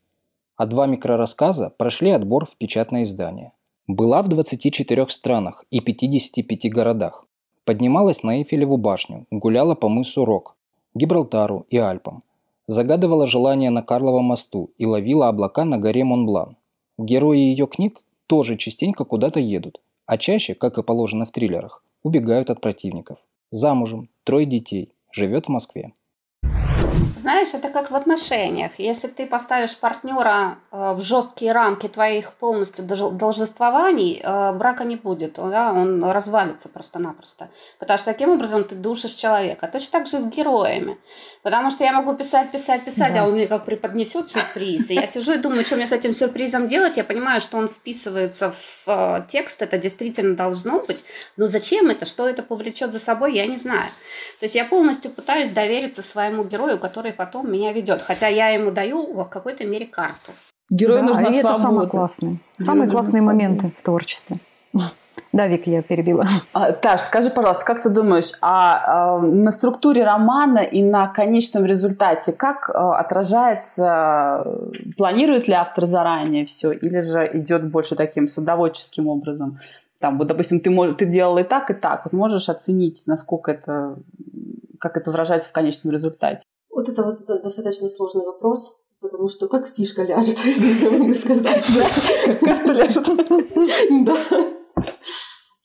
а 0.56 0.68
два 0.68 0.86
микрорассказа 0.86 1.72
прошли 1.72 2.12
отбор 2.12 2.46
в 2.46 2.56
печатное 2.56 3.02
издание. 3.02 3.54
Была 3.88 4.22
в 4.22 4.28
24 4.28 5.10
странах 5.10 5.66
и 5.72 5.80
55 5.80 6.72
городах. 6.72 7.26
Поднималась 7.66 8.22
на 8.22 8.38
Эйфелеву 8.38 8.78
башню, 8.78 9.26
гуляла 9.32 9.74
по 9.74 9.90
мысу 9.90 10.26
Рок, 10.26 10.56
Гибралтару 10.94 11.66
и 11.72 11.78
Альпам– 11.78 12.22
загадывала 12.68 13.28
желание 13.28 13.70
на 13.70 13.82
Карловом 13.82 14.26
мосту 14.26 14.72
и 14.78 14.86
ловила 14.86 15.28
облака 15.28 15.66
на 15.66 15.78
горе 15.78 16.04
Монблан. 16.04 16.58
Герои 16.98 17.38
ее 17.38 17.68
книг 17.68 18.04
тоже 18.28 18.58
частенько 18.58 19.04
куда-то 19.06 19.40
едут, 19.40 19.82
а 20.06 20.18
чаще, 20.18 20.54
как 20.54 20.78
и 20.78 20.84
положено 20.84 21.26
в 21.26 21.32
триллерах, 21.32 21.84
убегают 22.04 22.50
от 22.50 22.62
противников. 22.62 23.20
Замужем, 23.52 24.10
трое 24.24 24.46
детей, 24.46 24.94
живет 25.12 25.46
в 25.46 25.50
Москве. 25.50 25.94
Знаешь, 27.24 27.54
это 27.54 27.70
как 27.70 27.90
в 27.90 27.96
отношениях. 27.96 28.74
Если 28.78 29.08
ты 29.08 29.26
поставишь 29.26 29.78
партнера 29.78 30.58
э, 30.72 30.94
в 30.94 31.00
жесткие 31.00 31.54
рамки 31.54 31.88
твоих 31.88 32.34
полностью 32.34 32.84
должествований, 32.84 34.20
э, 34.22 34.52
брака 34.52 34.84
не 34.84 34.98
будет, 34.98 35.36
да, 35.36 35.72
он 35.72 36.04
развалится 36.04 36.68
просто-напросто. 36.68 37.50
Потому 37.80 37.98
что 37.98 38.12
таким 38.12 38.30
образом 38.30 38.66
ты 38.66 38.76
душишь 38.76 39.14
человека. 39.14 39.70
Точно 39.72 40.00
так 40.00 40.08
же 40.08 40.18
с 40.18 40.26
героями. 40.26 40.98
Потому 41.44 41.72
что 41.72 41.86
я 41.86 41.94
могу 41.94 42.14
писать, 42.14 42.52
писать, 42.52 42.84
писать, 42.84 43.14
да. 43.14 43.22
а 43.22 43.28
он 43.28 43.36
мне 43.36 43.48
как 43.48 43.64
преподнесет 43.64 44.30
сюрприз. 44.30 44.90
И 44.92 44.96
я 44.96 45.08
сижу 45.08 45.34
и 45.34 45.38
думаю, 45.38 45.64
что 45.66 45.78
мне 45.78 45.88
с 45.88 45.94
этим 45.94 46.14
сюрпризом 46.14 46.68
делать. 46.68 46.98
Я 46.98 47.06
понимаю, 47.06 47.40
что 47.40 47.58
он 47.58 47.70
вписывается 47.70 48.52
в 48.52 48.90
э, 48.90 49.24
текст, 49.30 49.62
это 49.62 49.78
действительно 49.78 50.36
должно 50.36 50.80
быть. 50.82 51.06
Но 51.38 51.48
зачем 51.48 51.90
это, 51.90 52.04
что 52.04 52.28
это 52.28 52.44
повлечет 52.44 52.92
за 52.92 53.00
собой, 53.00 53.34
я 53.34 53.46
не 53.46 53.58
знаю. 53.58 53.90
То 54.40 54.44
есть 54.44 54.56
я 54.56 54.66
полностью 54.66 55.10
пытаюсь 55.10 55.52
довериться 55.52 56.02
своему 56.02 56.44
герою, 56.44 56.73
который 56.78 57.14
потом 57.14 57.52
меня 57.52 57.74
ведет. 57.74 58.02
Хотя 58.02 58.28
я 58.28 58.50
ему 58.50 58.72
даю 58.72 59.14
в 59.14 59.26
какой-то 59.26 59.66
мере 59.66 59.86
карту. 59.86 60.32
Герою 60.70 61.02
да, 61.02 61.08
нужна 61.08 61.30
и 61.30 61.40
свобода. 61.40 61.50
это 61.50 61.62
самые 61.62 61.90
классные. 61.90 62.40
самые 62.60 62.90
классные 62.90 63.22
моменты 63.22 63.74
в 63.78 63.84
творчестве. 63.84 64.40
Да, 65.32 65.48
Вик, 65.48 65.66
я 65.66 65.82
перебила. 65.82 66.28
А, 66.54 66.72
Таш, 66.72 67.02
скажи, 67.02 67.32
пожалуйста, 67.32 67.66
как 67.66 67.82
ты 67.82 67.90
думаешь, 67.90 68.34
а, 68.42 69.16
а 69.16 69.20
на 69.20 69.52
структуре 69.52 70.04
романа 70.04 70.60
и 70.60 70.84
на 70.84 71.08
конечном 71.08 71.66
результате 71.66 72.34
как 72.34 72.70
а, 72.70 73.00
отражается, 73.00 74.46
планирует 74.96 75.48
ли 75.48 75.56
автор 75.56 75.88
заранее 75.88 76.46
все, 76.46 76.72
или 76.72 77.00
же 77.00 77.30
идет 77.34 77.68
больше 77.70 77.96
таким 77.96 78.28
садоводческим 78.28 79.08
образом? 79.08 79.58
Там, 80.00 80.20
вот, 80.20 80.28
допустим, 80.28 80.60
ты, 80.60 80.70
можешь, 80.70 80.98
ты 80.98 81.06
делал 81.06 81.38
и 81.40 81.44
так, 81.44 81.72
и 81.72 81.74
так. 81.74 82.06
Вот 82.06 82.14
можешь 82.14 82.50
оценить, 82.50 83.04
насколько 83.08 83.52
это, 83.52 83.96
как 84.80 84.98
это 84.98 85.10
выражается 85.10 85.50
в 85.50 85.54
конечном 85.54 85.94
результате? 85.94 86.46
Вот 86.76 86.90
это 86.90 87.04
вот 87.04 87.26
достаточно 87.44 87.88
сложный 87.88 88.26
вопрос, 88.26 88.76
потому 89.00 89.28
что 89.30 89.48
как 89.48 89.68
фишка 89.68 90.04
ляжет, 90.04 90.38
я 90.82 90.90
могу 90.90 91.14
сказать. 91.14 91.66
Как 92.42 92.66
ляжет. 92.66 93.08
Да. 94.06 94.16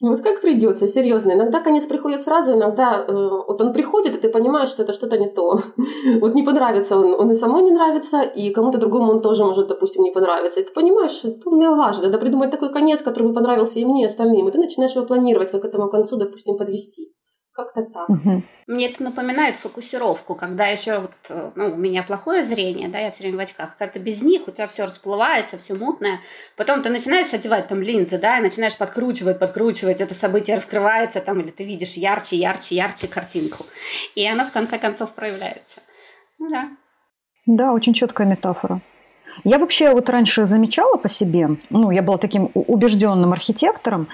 Вот 0.01 0.21
как 0.21 0.39
придется, 0.39 0.87
серьезно. 0.87 1.33
Иногда 1.33 1.59
конец 1.59 1.85
приходит 1.85 2.21
сразу, 2.21 2.53
иногда 2.53 3.03
э, 3.05 3.11
вот 3.11 3.61
он 3.61 3.73
приходит, 3.73 4.15
и 4.15 4.19
ты 4.19 4.29
понимаешь, 4.29 4.69
что 4.69 4.83
это 4.83 4.93
что-то 4.93 5.17
не 5.17 5.27
то. 5.27 5.59
Вот 6.21 6.35
не 6.35 6.43
понравится 6.43 6.97
он, 6.97 7.13
он 7.19 7.31
и 7.31 7.35
самой 7.35 7.63
не 7.63 7.71
нравится, 7.71 8.21
и 8.21 8.51
кому-то 8.51 8.77
другому 8.77 9.11
он 9.11 9.21
тоже 9.21 9.43
может, 9.43 9.67
допустим, 9.67 10.03
не 10.03 10.11
понравиться. 10.11 10.61
И 10.61 10.63
ты 10.63 10.71
понимаешь, 10.71 11.11
что 11.11 11.27
это 11.27 11.49
мне 11.49 11.69
важно, 11.69 12.03
надо 12.03 12.17
придумать 12.17 12.49
такой 12.49 12.71
конец, 12.71 13.01
который 13.01 13.27
бы 13.27 13.33
понравился 13.33 13.79
и 13.79 13.85
мне, 13.85 14.03
и 14.03 14.05
остальным. 14.05 14.47
И 14.47 14.51
ты 14.51 14.57
начинаешь 14.57 14.95
его 14.95 15.05
планировать, 15.05 15.51
как 15.51 15.63
к 15.63 15.65
этому 15.65 15.89
концу, 15.89 16.15
допустим, 16.15 16.57
подвести. 16.57 17.13
Как-то 17.59 17.83
так. 17.83 18.09
Угу. 18.09 18.43
Мне 18.67 18.89
это 18.89 19.03
напоминает 19.03 19.57
фокусировку, 19.57 20.33
когда 20.33 20.67
еще 20.67 20.99
вот, 20.99 21.11
э, 21.27 21.51
ну, 21.55 21.73
у 21.73 21.75
меня 21.75 22.03
плохое 22.03 22.41
зрение, 22.41 22.87
да, 22.87 22.99
я 22.99 23.11
все 23.11 23.23
время 23.23 23.37
в 23.37 23.41
очках, 23.41 23.75
когда 23.75 23.91
ты 23.91 23.99
без 23.99 24.23
них, 24.23 24.47
у 24.47 24.51
тебя 24.51 24.65
все 24.67 24.83
расплывается, 24.83 25.57
все 25.57 25.73
мутное, 25.73 26.21
потом 26.55 26.81
ты 26.81 26.89
начинаешь 26.89 27.33
одевать 27.33 27.67
там 27.67 27.81
линзы, 27.81 28.17
да, 28.17 28.37
и 28.37 28.41
начинаешь 28.41 28.77
подкручивать, 28.77 29.39
подкручивать, 29.39 29.99
это 29.99 30.13
событие 30.13 30.55
раскрывается 30.55 31.19
там, 31.19 31.41
или 31.41 31.49
ты 31.49 31.65
видишь 31.65 31.95
ярче, 31.95 32.37
ярче, 32.37 32.75
ярче 32.75 33.09
картинку, 33.09 33.65
и 34.15 34.25
оно 34.25 34.45
в 34.45 34.51
конце 34.51 34.77
концов 34.77 35.11
проявляется. 35.11 35.81
Ну 36.37 36.49
да. 36.49 36.69
Да, 37.45 37.73
очень 37.73 37.93
четкая 37.93 38.25
метафора. 38.25 38.79
Я 39.43 39.59
вообще 39.59 39.91
вот 39.91 40.09
раньше 40.09 40.45
замечала 40.45 40.95
по 40.95 41.09
себе, 41.09 41.49
ну, 41.69 41.91
я 41.91 42.01
была 42.01 42.17
таким 42.17 42.51
убежденным 42.53 43.33
архитектором, 43.33 44.07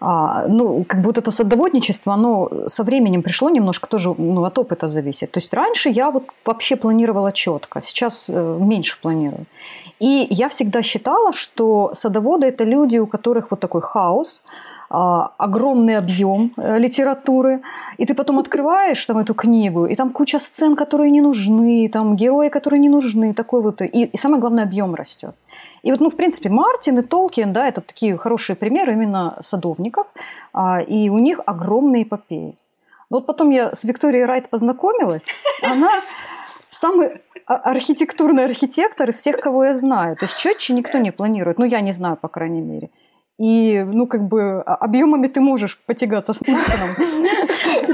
ну, 0.00 0.84
как 0.88 1.00
бы 1.00 1.06
вот 1.06 1.18
это 1.18 1.30
садоводничество, 1.30 2.14
оно 2.14 2.50
со 2.66 2.84
временем 2.84 3.22
пришло 3.22 3.50
немножко 3.50 3.88
тоже 3.88 4.14
ну, 4.16 4.44
от 4.44 4.58
опыта 4.58 4.88
зависит. 4.88 5.32
То 5.32 5.40
есть 5.40 5.52
раньше 5.52 5.88
я 5.88 6.10
вот 6.10 6.24
вообще 6.44 6.76
планировала 6.76 7.32
четко, 7.32 7.82
сейчас 7.84 8.30
э, 8.30 8.58
меньше 8.60 9.00
планирую. 9.02 9.46
И 9.98 10.26
я 10.30 10.48
всегда 10.48 10.82
считала, 10.82 11.32
что 11.32 11.90
садоводы– 11.94 12.46
это 12.48 12.64
люди, 12.64 12.98
у 12.98 13.06
которых 13.06 13.50
вот 13.50 13.60
такой 13.60 13.80
хаос, 13.80 14.42
а, 14.90 15.32
огромный 15.36 15.98
объем 15.98 16.52
э, 16.56 16.78
литературы, 16.78 17.60
и 17.98 18.06
ты 18.06 18.14
потом 18.14 18.38
открываешь 18.38 19.04
там 19.04 19.18
эту 19.18 19.34
книгу, 19.34 19.84
и 19.84 19.94
там 19.94 20.10
куча 20.10 20.38
сцен, 20.38 20.76
которые 20.76 21.10
не 21.10 21.20
нужны, 21.20 21.90
там 21.92 22.16
герои, 22.16 22.48
которые 22.48 22.80
не 22.80 22.88
нужны, 22.88 23.34
такой 23.34 23.60
вот, 23.60 23.82
и, 23.82 24.04
и 24.04 24.16
самое 24.16 24.40
главное, 24.40 24.64
объем 24.64 24.94
растет. 24.94 25.34
И 25.82 25.90
вот, 25.90 26.00
ну, 26.00 26.10
в 26.10 26.16
принципе, 26.16 26.48
Мартин 26.48 26.98
и 26.98 27.02
Толкин, 27.02 27.52
да, 27.52 27.68
это 27.68 27.80
такие 27.80 28.16
хорошие 28.16 28.56
примеры 28.56 28.92
именно 28.92 29.38
садовников, 29.44 30.06
а, 30.52 30.80
и 30.80 31.08
у 31.08 31.18
них 31.18 31.40
огромные 31.46 32.02
эпопеи. 32.02 32.56
Вот 33.10 33.26
потом 33.26 33.50
я 33.50 33.74
с 33.74 33.84
Викторией 33.84 34.24
Райт 34.24 34.50
познакомилась, 34.50 35.24
она 35.62 35.90
самый 36.68 37.22
архитектурный 37.46 38.44
архитектор 38.44 39.08
из 39.08 39.16
всех, 39.16 39.40
кого 39.40 39.64
я 39.64 39.74
знаю. 39.74 40.16
То 40.16 40.26
есть 40.26 40.38
четче 40.38 40.74
никто 40.74 40.98
не 40.98 41.10
планирует. 41.10 41.58
Ну, 41.58 41.64
я 41.64 41.80
не 41.80 41.92
знаю, 41.92 42.16
по 42.16 42.28
крайней 42.28 42.60
мере. 42.60 42.90
И, 43.38 43.84
ну, 43.86 44.06
как 44.06 44.26
бы, 44.26 44.62
а, 44.62 44.74
объемами 44.74 45.28
ты 45.28 45.40
можешь 45.40 45.78
потягаться 45.86 46.34
с 46.34 46.40
Мартином. 46.46 46.90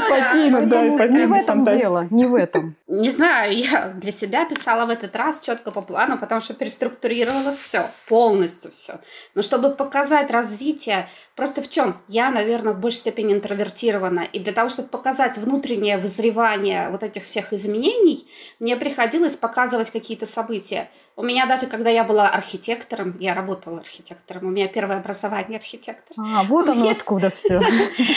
Покинут, 0.00 0.68
да, 0.68 1.06
Не 1.06 1.26
в 1.26 1.32
этом 1.32 1.64
дело, 1.64 2.06
не 2.10 2.26
в 2.26 2.34
этом. 2.34 2.76
Не 2.86 3.10
знаю, 3.10 3.56
я 3.56 3.88
для 3.88 4.12
себя 4.12 4.44
писала 4.44 4.86
в 4.86 4.90
этот 4.90 5.16
раз 5.16 5.40
четко 5.40 5.70
по 5.70 5.80
плану, 5.80 6.18
потому 6.18 6.40
что 6.40 6.54
переструктурировала 6.54 7.54
все, 7.54 7.86
полностью 8.08 8.70
все. 8.70 9.00
Но 9.34 9.42
чтобы 9.42 9.70
показать 9.70 10.30
развитие, 10.30 11.08
просто 11.34 11.62
в 11.62 11.68
чем? 11.68 11.96
Я, 12.08 12.30
наверное, 12.30 12.72
в 12.72 12.80
большей 12.80 12.98
степени 12.98 13.32
интровертирована. 13.32 14.20
И 14.20 14.38
для 14.38 14.52
того, 14.52 14.68
чтобы 14.68 14.88
показать 14.88 15.38
внутреннее 15.38 15.98
вызревание 15.98 16.88
вот 16.90 17.02
этих 17.02 17.24
всех 17.24 17.52
изменений, 17.52 18.28
мне 18.60 18.76
приходилось 18.76 19.36
показывать 19.36 19.90
какие-то 19.90 20.26
события. 20.26 20.90
У 21.16 21.22
меня 21.22 21.46
даже, 21.46 21.68
когда 21.68 21.90
я 21.90 22.02
была 22.02 22.28
архитектором, 22.28 23.16
я 23.20 23.34
работала 23.34 23.78
архитектором, 23.78 24.46
у 24.46 24.50
меня 24.50 24.66
первое 24.66 24.96
образование 24.96 25.60
архитектор. 25.60 26.16
А, 26.18 26.42
вот 26.42 26.68
оно 26.68 26.88
откуда 26.88 27.30
все. 27.34 27.60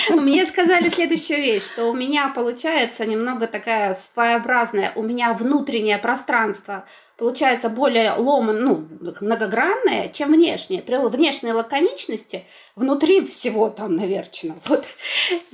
Мне 0.10 0.46
сказали 0.48 0.90
следующую 0.90 1.38
вещь, 1.38 1.64
что 1.64 1.86
у 1.92 1.94
меня 1.94 2.30
получается 2.30 3.06
немного 3.06 3.46
такая 3.46 3.94
своеобразная, 3.94 4.94
у 4.96 5.04
меня 5.04 5.34
внутреннее 5.34 6.00
пространство 6.00 6.86
получается 7.18 7.70
более 7.70 8.14
ломан, 8.14 8.64
ну, 8.64 8.88
многогранное, 9.22 10.10
чем 10.10 10.34
внешнее. 10.34 10.82
При 10.82 10.96
внешней 10.96 11.52
лаконичности 11.52 12.46
внутри 12.76 13.26
всего 13.26 13.70
там 13.70 13.96
наверчено. 13.96 14.56
Вот. 14.68 14.86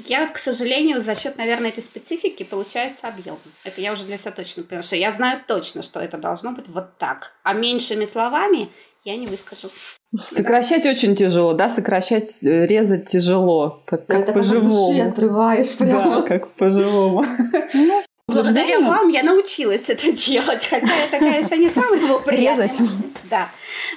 Я, 0.06 0.28
к 0.28 0.38
сожалению, 0.38 1.02
за 1.02 1.16
счет, 1.16 1.38
наверное, 1.38 1.70
этой 1.70 1.82
специфики 1.84 2.44
получается 2.44 3.08
объем. 3.08 3.38
Это 3.64 3.82
я 3.82 3.94
уже 3.94 4.04
для 4.04 4.18
себя 4.18 4.32
точно 4.32 4.64
поняла, 4.64 4.84
что 4.84 4.96
я 4.96 5.12
знаю 5.12 5.42
точно, 5.48 5.82
что 5.82 6.00
это 6.00 6.18
должно 6.18 6.52
быть 6.52 6.68
вот 6.68 6.98
так. 6.98 7.34
А 7.44 7.54
меньшими 7.54 8.06
словами 8.06 8.70
я 9.04 9.18
не 9.18 9.28
выскажу. 9.28 9.70
Сокращать 10.36 10.86
очень 10.86 11.16
тяжело, 11.16 11.54
да? 11.54 11.70
Сокращать, 11.70 12.38
э, 12.42 12.66
резать 12.66 13.06
тяжело, 13.06 13.82
как, 13.86 14.08
как 14.08 14.34
по-живому. 14.34 15.10
отрываешь 15.10 15.76
прямо. 15.78 16.22
Да, 16.22 16.22
как 16.22 16.56
по-живому. 16.56 17.26
Ну, 17.74 18.03
Благодаря 18.28 18.80
вам 18.80 19.10
я 19.10 19.22
научилась 19.22 19.90
это 19.90 20.12
делать, 20.12 20.66
хотя 20.66 20.96
это, 20.96 21.20
конечно, 21.20 21.56
не 21.56 21.70
самый 21.70 22.00
его 22.00 22.20
приятный. 22.26 22.72
Да. 23.30 23.50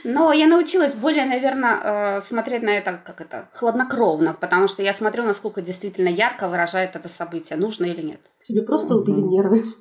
Но 0.02 0.32
я 0.32 0.46
научилась 0.46 0.94
более, 0.94 1.26
наверное, 1.26 2.16
э, 2.18 2.20
смотреть 2.20 2.62
на 2.62 2.70
это 2.70 3.00
как 3.04 3.20
это 3.20 3.48
хладнокровно, 3.52 4.34
потому 4.34 4.66
что 4.66 4.82
я 4.82 4.92
смотрю, 4.92 5.24
насколько 5.24 5.62
действительно 5.62 6.08
ярко 6.08 6.48
выражает 6.48 6.96
это 6.96 7.08
событие, 7.08 7.56
нужно 7.56 7.84
или 7.84 8.02
нет. 8.02 8.20
Тебе 8.46 8.62
просто 8.62 8.94
убили 8.94 9.20
нервы. 9.20 9.62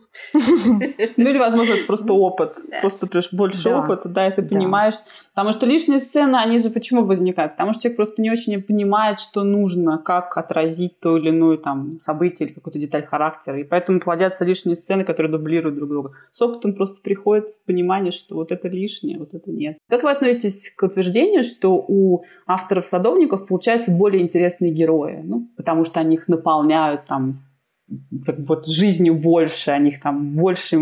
Ну 1.18 1.30
или, 1.30 1.38
возможно, 1.38 1.74
это 1.74 1.86
просто 1.86 2.14
опыт. 2.14 2.58
Просто 2.82 3.08
больше 3.34 3.70
опыта, 3.70 4.10
да, 4.10 4.28
и 4.28 4.36
ты 4.36 4.42
понимаешь. 4.44 4.96
Потому 5.34 5.52
что 5.52 5.66
лишние 5.66 6.00
сцены, 6.00 6.38
они 6.38 6.60
же 6.60 6.70
почему 6.70 7.06
возникают? 7.06 7.54
Потому 7.54 7.74
что 7.74 7.84
человек 7.84 7.98
просто 7.98 8.22
не 8.22 8.32
очень 8.32 8.62
понимает, 8.62 9.20
что 9.20 9.44
нужно, 9.44 9.98
как 9.98 10.38
отразить 10.38 11.00
то 11.00 11.18
или 11.18 11.30
иное 11.30 11.58
там 11.58 11.92
событие 12.00 12.48
или 12.48 12.56
какую-то 12.56 12.80
деталь 12.80 13.06
характера. 13.06 13.60
И 13.60 13.64
поэтому 13.64 14.00
плодятся 14.00 14.46
лишние 14.46 14.78
сцены, 14.78 15.04
которые 15.04 15.32
дублируют 15.32 15.78
друг 15.78 15.90
друга. 15.90 16.12
С 16.32 16.42
опытом 16.42 16.74
просто 16.74 17.02
приходит 17.02 17.46
понимание, 17.66 18.12
что 18.12 18.36
вот 18.36 18.52
это 18.52 18.68
лишнее, 18.68 19.20
вот 19.20 19.34
это 19.34 19.52
нет. 19.52 19.78
Как 19.90 20.04
вы 20.04 20.12
относитесь 20.12 20.74
к 20.76 20.84
утверждению, 20.84 21.44
что 21.44 21.74
у 21.76 22.24
авторов-садовников 22.48 23.48
получаются 23.48 23.92
более 23.92 24.22
интересные 24.22 24.72
герои? 24.72 25.22
Ну, 25.24 25.50
потому 25.58 25.86
что 25.86 26.00
они 26.00 26.16
их 26.16 26.28
наполняют 26.28 27.06
там 27.06 27.45
вот 27.88 28.66
жизнью 28.66 29.14
больше, 29.14 29.72
они 29.72 29.90
их 29.90 30.02
там 30.02 30.32
больше 30.32 30.80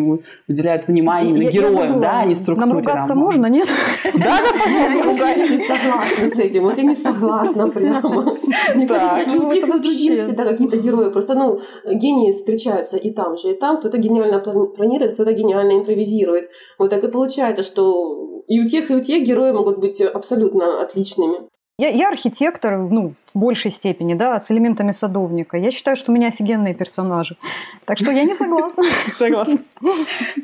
уделяют 0.48 0.88
внимание 0.88 1.36
именно 1.36 1.51
героям, 1.51 2.00
да, 2.00 2.22
а 2.22 2.25
не 2.25 2.33
структуре. 2.33 2.69
Нам 2.69 2.77
ругаться 2.77 3.15
можно, 3.15 3.48
нет? 3.48 3.67
Да, 4.13 4.39
да, 4.39 4.53
пожалуйста, 4.63 5.03
ругайтесь. 5.03 5.67
согласна 5.67 6.29
с 6.29 6.39
этим, 6.39 6.63
вот 6.63 6.77
я 6.77 6.83
не 6.83 6.95
согласна 6.95 7.67
прямо. 7.67 8.38
Мне 8.75 8.88
кажется, 8.88 9.31
и 9.31 9.38
у 9.38 9.53
тех, 9.53 9.67
и 9.67 9.72
у 9.72 9.79
других 9.79 10.19
всегда 10.22 10.45
какие-то 10.45 10.77
герои. 10.77 11.12
Просто, 11.12 11.36
ну, 11.36 11.60
гении 11.86 12.31
встречаются 12.31 12.98
и 12.98 13.12
там 13.12 13.38
же, 13.38 13.51
и 13.51 13.60
там. 13.60 13.79
Кто-то 13.79 13.98
гениально 13.98 14.39
планирует, 14.39 15.15
кто-то 15.15 15.33
гениально 15.33 15.79
импровизирует. 15.79 16.50
Вот 16.79 16.89
так 16.89 17.03
и 17.03 17.12
получается, 17.12 17.63
что 17.63 18.43
и 18.48 18.60
у 18.62 18.67
тех, 18.67 18.89
и 18.89 18.95
у 18.95 19.01
тех 19.01 19.25
герои 19.25 19.51
могут 19.51 19.79
быть 19.79 20.01
абсолютно 20.01 20.81
отличными. 20.81 21.50
Я, 21.80 21.89
я 21.89 22.10
архитектор, 22.10 22.77
ну, 22.77 23.15
в 23.34 23.39
большей 23.39 23.72
степени, 23.72 24.13
да, 24.13 24.39
с 24.39 24.51
элементами 24.51 24.92
садовника. 24.92 25.58
Я 25.58 25.72
считаю, 25.72 25.98
что 25.98 26.12
у 26.12 26.15
меня 26.15 26.27
офигенные 26.27 26.75
персонажи. 26.75 27.36
Так 27.86 27.98
что 27.98 28.12
я 28.12 28.25
не 28.25 28.36
согласна. 28.36 28.84
Согласна. 29.10 29.58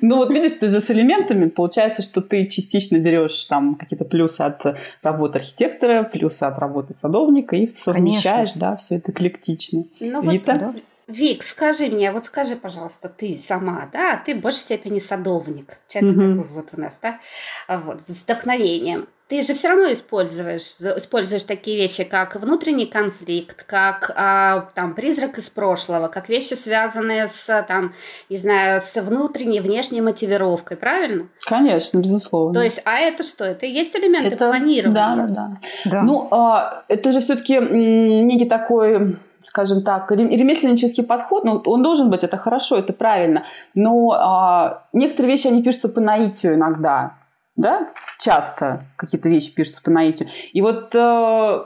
Ну 0.02 0.16
вот 0.16 0.32
видишь, 0.32 0.54
ты 0.54 0.68
же 0.68 0.82
с 0.82 0.90
элементами, 0.90 1.48
получается, 1.48 2.02
что 2.02 2.22
ты 2.22 2.48
частично 2.48 2.98
берешь 2.98 3.46
там 3.46 3.76
какие-то 3.76 4.06
плюсы 4.06 4.42
от 4.42 4.64
работы 5.04 5.38
архитектора, 5.38 6.02
плюсы 6.04 6.44
от 6.46 6.58
работы 6.58 6.96
садовника 6.96 7.56
и 7.56 7.76
совмещаешь, 7.76 8.54
да, 8.54 8.76
все 8.78 8.96
это 8.96 9.12
эклектично. 9.12 9.84
Ну, 10.00 10.24
Вита? 10.24 10.74
Вик, 11.06 11.44
скажи 11.44 11.90
мне, 11.90 12.12
вот 12.12 12.26
скажи, 12.26 12.56
пожалуйста, 12.56 13.08
ты 13.10 13.38
сама, 13.38 13.88
да, 13.94 14.22
ты 14.24 14.36
в 14.36 14.42
большей 14.42 14.60
степени 14.60 15.00
садовник, 15.00 15.80
человек 15.88 16.18
угу. 16.18 16.44
такой 16.44 16.54
вот 16.56 16.70
у 16.76 16.80
нас, 16.80 17.00
да, 17.00 17.20
вот, 17.68 18.02
с 18.08 18.24
вдохновением 18.24 19.08
ты 19.30 19.44
же 19.44 19.54
все 19.54 19.70
равно 19.70 19.94
используешь, 19.94 20.78
используешь 20.98 21.44
такие 21.44 21.78
вещи, 21.78 22.04
как 22.04 22.36
внутренний 22.36 22.88
конфликт, 22.88 23.64
как 23.64 24.12
а, 24.16 24.70
там 24.74 24.96
призрак 24.96 25.38
из 25.38 25.50
прошлого, 25.50 26.08
как 26.08 26.30
вещи, 26.30 26.56
связанные 26.56 27.28
с, 27.28 27.66
там, 27.68 27.94
не 28.30 28.38
знаю, 28.38 28.82
с 28.82 29.00
внутренней, 29.00 29.60
внешней 29.60 30.02
мотивировкой, 30.02 30.78
правильно? 30.78 31.28
Конечно, 31.48 32.00
безусловно. 32.00 32.56
То 32.56 32.64
есть, 32.64 32.82
а 32.86 32.98
это 32.98 33.22
что? 33.22 33.46
Это 33.46 33.68
и 33.68 33.72
есть 33.72 33.96
элементы 33.96 34.34
это, 34.34 34.48
планирования? 34.48 34.96
Да, 34.96 35.16
да, 35.16 35.28
да. 35.28 35.52
да. 35.86 36.02
Ну, 36.02 36.28
а, 36.32 36.84
это 36.88 37.12
же 37.12 37.20
все-таки 37.20 37.60
некий 37.60 38.46
такой 38.46 39.20
скажем 39.42 39.84
так, 39.84 40.12
ремесленнический 40.12 41.04
подход, 41.04 41.46
ну, 41.46 41.62
он 41.66 41.82
должен 41.82 42.10
быть, 42.10 42.26
это 42.26 42.36
хорошо, 42.36 42.78
это 42.78 42.92
правильно, 42.92 43.46
но 43.74 44.12
а, 44.12 44.84
некоторые 44.92 45.32
вещи, 45.32 45.48
они 45.48 45.64
пишутся 45.64 45.88
по 45.88 46.02
наитию 46.02 46.56
иногда 46.56 47.19
да, 47.60 47.90
часто 48.18 48.86
какие-то 48.96 49.28
вещи 49.28 49.54
пишутся 49.54 49.82
по 49.84 49.92
наитию. 49.92 50.30
И 50.54 50.62
вот 50.62 50.96
э, 50.96 51.66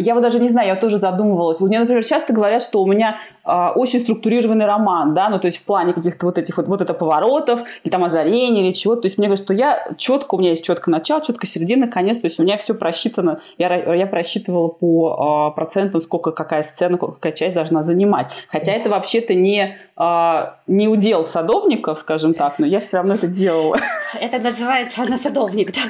я 0.00 0.14
вот 0.14 0.22
даже 0.22 0.40
не 0.40 0.48
знаю, 0.48 0.68
я 0.68 0.76
тоже 0.76 0.98
задумывалась. 0.98 1.60
Мне, 1.60 1.78
например, 1.78 2.04
часто 2.04 2.32
говорят, 2.32 2.62
что 2.62 2.82
у 2.82 2.86
меня 2.86 3.18
э, 3.44 3.68
очень 3.74 4.00
структурированный 4.00 4.66
роман, 4.66 5.14
да, 5.14 5.28
ну, 5.28 5.38
то 5.38 5.46
есть 5.46 5.58
в 5.58 5.64
плане 5.64 5.92
каких-то 5.92 6.26
вот 6.26 6.38
этих 6.38 6.56
вот, 6.56 6.68
вот 6.68 6.80
это 6.80 6.94
поворотов, 6.94 7.62
или 7.84 7.90
там 7.90 8.04
озарений, 8.04 8.62
или 8.62 8.72
чего. 8.72 8.96
То 8.96 9.06
есть 9.06 9.18
мне 9.18 9.28
говорят, 9.28 9.44
что 9.44 9.54
я 9.54 9.88
четко, 9.96 10.34
у 10.34 10.38
меня 10.38 10.50
есть 10.50 10.64
четко 10.64 10.90
начало, 10.90 11.22
четко 11.22 11.46
середина, 11.46 11.86
конец, 11.86 12.18
то 12.18 12.26
есть 12.26 12.40
у 12.40 12.42
меня 12.42 12.56
все 12.56 12.74
просчитано. 12.74 13.40
Я, 13.58 13.94
я 13.94 14.06
просчитывала 14.06 14.68
по 14.68 15.50
э, 15.50 15.54
процентам, 15.54 16.00
сколько 16.00 16.32
какая 16.32 16.62
сцена, 16.62 16.98
какая 16.98 17.32
часть 17.32 17.54
должна 17.54 17.82
занимать. 17.82 18.32
Хотя 18.48 18.72
это 18.72 18.90
вообще-то 18.90 19.34
не, 19.34 19.76
э, 19.96 20.46
не 20.66 20.88
удел 20.88 21.24
садовников, 21.24 21.98
скажем 21.98 22.34
так, 22.34 22.58
но 22.58 22.66
я 22.66 22.80
все 22.80 22.98
равно 22.98 23.14
это 23.14 23.26
делала. 23.26 23.76
Это 24.20 24.38
называется 24.38 25.02
она 25.02 25.16
садовник, 25.16 25.72
да? 25.72 25.80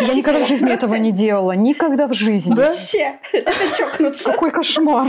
Я 0.00 0.14
никогда 0.14 0.44
в 0.44 0.48
жизни 0.48 0.70
этого 0.70 0.94
не 0.94 1.12
делала. 1.12 1.52
Никогда 1.52 2.06
в 2.06 2.14
жизни. 2.14 2.54
Вообще. 2.54 3.18
Это 3.46 3.76
чокнуться. 3.76 4.32
Какой 4.32 4.50
кошмар. 4.50 5.08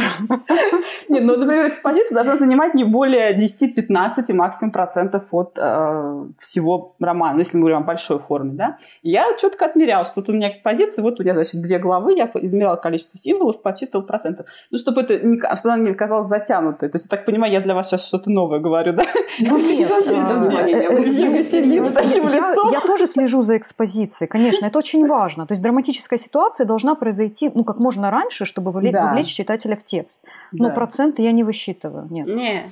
Нет, 1.10 1.24
ну, 1.24 1.38
например, 1.38 1.70
экспозиция 1.70 2.16
должна 2.16 2.38
занимать 2.38 2.74
не 2.74 2.84
более 2.84 3.38
10-15 3.38 4.34
максимум 4.34 4.72
процентов 4.72 5.24
от 5.32 5.58
э, 5.58 6.26
всего 6.40 6.96
романа, 7.00 7.34
ну, 7.34 7.40
если 7.40 7.58
мы 7.58 7.62
говорим 7.62 7.80
о 7.80 7.86
большой 7.86 8.20
форме, 8.20 8.54
да. 8.54 8.78
я 9.02 9.26
четко 9.38 9.66
отмеряла, 9.66 10.06
что 10.06 10.16
тут 10.16 10.30
у 10.30 10.34
меня 10.34 10.50
экспозиция, 10.50 11.04
вот 11.04 11.20
у 11.20 11.24
меня, 11.24 11.34
значит, 11.34 11.62
две 11.62 11.80
главы, 11.80 12.14
я 12.18 12.30
измеряла 12.42 12.76
количество 12.76 13.18
символов, 13.18 13.62
подсчитывала 13.62 14.06
процентов. 14.06 14.48
Ну, 14.72 14.78
чтобы 14.78 15.02
это 15.02 15.20
не, 15.20 15.38
чтобы 15.38 15.74
она 15.74 15.78
не 15.78 15.94
казалась 15.94 16.28
затянутой. 16.28 16.90
То 16.90 16.96
есть, 16.98 17.06
я 17.10 17.18
так 17.18 17.26
понимаю, 17.26 17.54
я 17.54 17.62
для 17.62 17.76
вас 17.76 17.90
сейчас 17.90 18.08
что-то 18.08 18.30
новое 18.30 18.60
говорю, 18.60 18.94
да? 18.94 19.04
Ну, 19.40 19.58
нет. 19.58 19.90
Я 22.72 22.82
тоже 22.82 23.08
слежу 23.08 23.42
за 23.42 23.58
экспозицией, 23.58 24.28
конечно, 24.28 24.66
это 24.66 24.80
очень 24.80 25.08
важно. 25.08 25.46
То 25.46 25.54
есть, 25.54 25.64
драматическая 25.64 26.20
ситуация 26.20 26.66
должна 26.66 26.96
произойти, 26.96 27.52
ну, 27.54 27.64
как 27.64 27.78
можно 27.78 28.12
раньше, 28.12 28.17
чтобы 28.46 28.72
вовлечь, 28.72 28.94
да. 28.94 29.06
вовлечь 29.06 29.34
читателя 29.34 29.76
в 29.76 29.84
текст. 29.84 30.20
Но 30.52 30.70
да. 30.70 30.74
проценты 30.74 31.22
я 31.22 31.32
не 31.32 31.44
высчитываю. 31.44 32.08
Нет. 32.10 32.28
Не. 32.28 32.72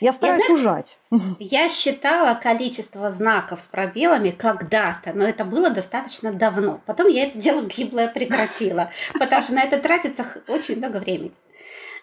Я 0.00 0.14
стараюсь 0.14 0.48
я, 0.48 0.54
ужать. 0.54 0.98
Я 1.38 1.68
считала 1.68 2.34
количество 2.34 3.10
знаков 3.10 3.60
с 3.60 3.66
пробелами 3.66 4.30
когда-то, 4.30 5.12
но 5.12 5.24
это 5.24 5.44
было 5.44 5.68
достаточно 5.68 6.32
давно. 6.32 6.80
Потом 6.86 7.08
я 7.08 7.24
это 7.24 7.38
дело 7.38 7.62
гиблое 7.62 8.08
прекратила, 8.08 8.90
потому 9.18 9.42
что 9.42 9.54
на 9.54 9.62
это 9.62 9.78
тратится 9.78 10.24
очень 10.48 10.78
много 10.78 10.96
времени. 10.96 11.32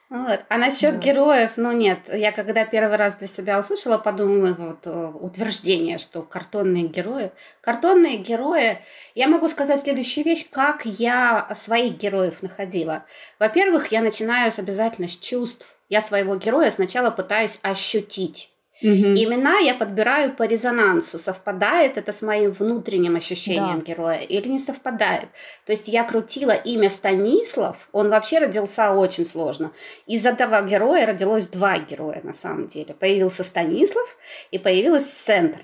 Вот. 0.09 0.39
А 0.47 0.57
насчет 0.57 0.93
да. 0.93 0.99
героев, 0.99 1.53
ну 1.57 1.73
нет, 1.73 1.99
я 2.13 2.31
когда 2.31 2.63
первый 2.63 2.95
раз 2.95 3.17
для 3.17 3.27
себя 3.27 3.59
услышала, 3.59 3.97
подумала 3.97 4.55
вот 4.57 4.79
э, 4.87 5.11
утверждение, 5.19 5.97
что 5.97 6.21
картонные 6.21 6.87
герои. 6.87 7.31
Картонные 7.59 8.17
герои, 8.17 8.79
я 9.15 9.27
могу 9.27 9.49
сказать 9.49 9.81
следующую 9.81 10.23
вещь, 10.23 10.47
как 10.49 10.85
я 10.85 11.49
своих 11.55 11.97
героев 11.97 12.41
находила. 12.41 13.05
Во-первых, 13.37 13.91
я 13.91 13.99
начинаю 14.01 14.49
с 14.49 14.59
обязательно 14.59 15.09
с 15.09 15.17
чувств. 15.17 15.77
Я 15.89 15.99
своего 15.99 16.37
героя 16.37 16.69
сначала 16.71 17.11
пытаюсь 17.11 17.59
ощутить. 17.61 18.51
Угу. 18.81 18.89
Имена 18.89 19.57
я 19.59 19.73
подбираю 19.73 20.35
по 20.35 20.43
резонансу. 20.43 21.17
Совпадает 21.17 21.97
это 21.97 22.11
с 22.11 22.21
моим 22.21 22.51
внутренним 22.51 23.15
ощущением 23.15 23.79
да. 23.79 23.83
героя 23.85 24.19
или 24.19 24.47
не 24.47 24.59
совпадает. 24.59 25.29
То 25.65 25.71
есть 25.71 25.87
я 25.87 26.03
крутила 26.03 26.51
имя 26.51 26.89
Станислав, 26.89 27.89
он 27.91 28.09
вообще 28.09 28.39
родился 28.39 28.91
очень 28.91 29.25
сложно. 29.25 29.71
Из 30.05 30.25
этого 30.25 30.61
героя 30.61 31.07
родилось 31.07 31.47
два 31.47 31.79
героя 31.79 32.21
на 32.23 32.33
самом 32.33 32.67
деле. 32.67 32.93
Появился 32.93 33.43
Станислав 33.43 34.17
и 34.51 34.59
появилась 34.59 35.05
Центр. 35.05 35.59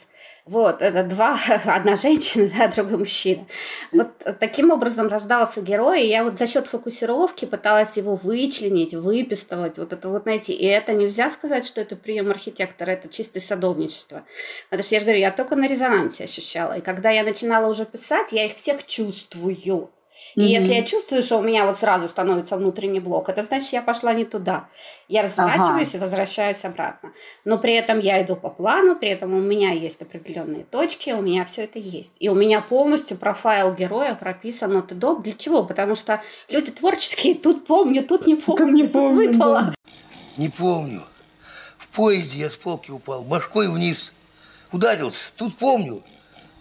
Вот, 0.46 0.82
это 0.82 1.04
два, 1.04 1.40
одна 1.66 1.96
женщина, 1.96 2.52
а 2.60 2.68
другой 2.68 2.98
мужчина. 2.98 3.46
Вот 3.94 4.10
таким 4.40 4.72
образом 4.72 5.08
рождался 5.08 5.62
герой, 5.62 6.04
и 6.04 6.10
я 6.10 6.26
вот 6.26 6.36
за 6.36 6.48
счет 6.48 6.68
фокусировки 6.68 7.46
пыталась 7.46 7.96
его 7.96 8.16
вычленить, 8.16 8.94
выпистывать, 8.94 9.78
вот 9.78 9.94
это 9.94 10.10
вот 10.10 10.26
найти. 10.26 10.54
И 10.54 10.66
это 10.66 10.94
нельзя 10.94 11.30
сказать, 11.30 11.66
что 11.66 11.80
это 11.80 11.96
прием 11.96 12.30
архитектора, 12.30 12.92
это 12.92 13.08
чистое 13.08 13.42
садовничество. 13.42 14.26
Потому 14.70 14.84
что 14.84 14.96
я 14.96 15.00
же 15.00 15.06
говорю, 15.06 15.22
я 15.22 15.32
только 15.32 15.56
на 15.56 15.66
резонансе 15.66 16.26
ощущала. 16.26 16.74
И 16.74 16.82
когда 16.82 17.10
я 17.10 17.24
начинала 17.24 17.70
уже 17.70 17.86
писать, 17.86 18.34
я 18.34 18.46
их 18.46 18.56
всех 18.56 18.86
чувствую. 18.86 19.90
И 20.36 20.44
если 20.44 20.74
я 20.74 20.84
чувствую, 20.84 21.22
что 21.22 21.38
у 21.38 21.42
меня 21.42 21.66
вот 21.66 21.78
сразу 21.78 22.10
становится 22.10 22.58
внутренний 22.58 23.00
блок, 23.00 23.30
это 23.30 23.44
значит, 23.44 23.72
я 23.72 23.82
пошла 23.82 24.14
не 24.14 24.26
туда. 24.26 24.68
Я 25.08 25.22
разворачиваюсь 25.22 25.90
ага. 25.90 25.98
и 25.98 26.02
возвращаюсь 26.02 26.66
обратно. 26.66 27.12
Но 27.46 27.58
при 27.58 27.74
этом 27.74 28.00
я 28.00 28.24
иду 28.24 28.36
по 28.36 28.50
плану, 28.50 28.96
при 28.96 29.10
этом 29.10 29.34
у 29.34 29.42
меня 29.42 29.72
есть 29.72 30.02
определенные 30.02 30.64
точки, 30.64 31.12
у 31.12 31.22
меня 31.22 31.46
все 31.46 31.64
это 31.64 31.78
есть. 31.78 32.18
И 32.20 32.30
у 32.30 32.36
меня 32.36 32.62
полностью 32.62 33.18
профайл 33.18 33.74
героя 33.74 34.16
прописан 34.16 34.76
от 34.76 34.92
и 34.92 34.96
до. 34.96 35.16
Для 35.16 35.34
чего? 35.34 35.64
Потому 35.64 35.96
что 35.96 36.22
люди 36.50 36.72
творческие, 36.72 37.36
тут 37.36 37.68
помню, 37.68 38.04
тут 38.04 38.26
не 38.26 38.36
помню, 38.36 38.66
тут, 38.66 38.74
не 38.74 38.84
тут 38.84 38.94
помню, 38.94 39.32
выпало. 39.32 39.62
Да. 39.62 39.74
Не 40.38 40.50
помню. 40.50 41.04
В 41.78 41.90
поезде 41.90 42.40
я 42.40 42.50
с 42.50 42.56
полки 42.56 42.92
упал, 42.92 43.24
башкой 43.24 43.72
вниз. 43.72 44.14
Ударился. 44.72 45.32
Тут 45.36 45.58
помню, 45.58 46.02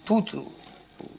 тут 0.04 0.34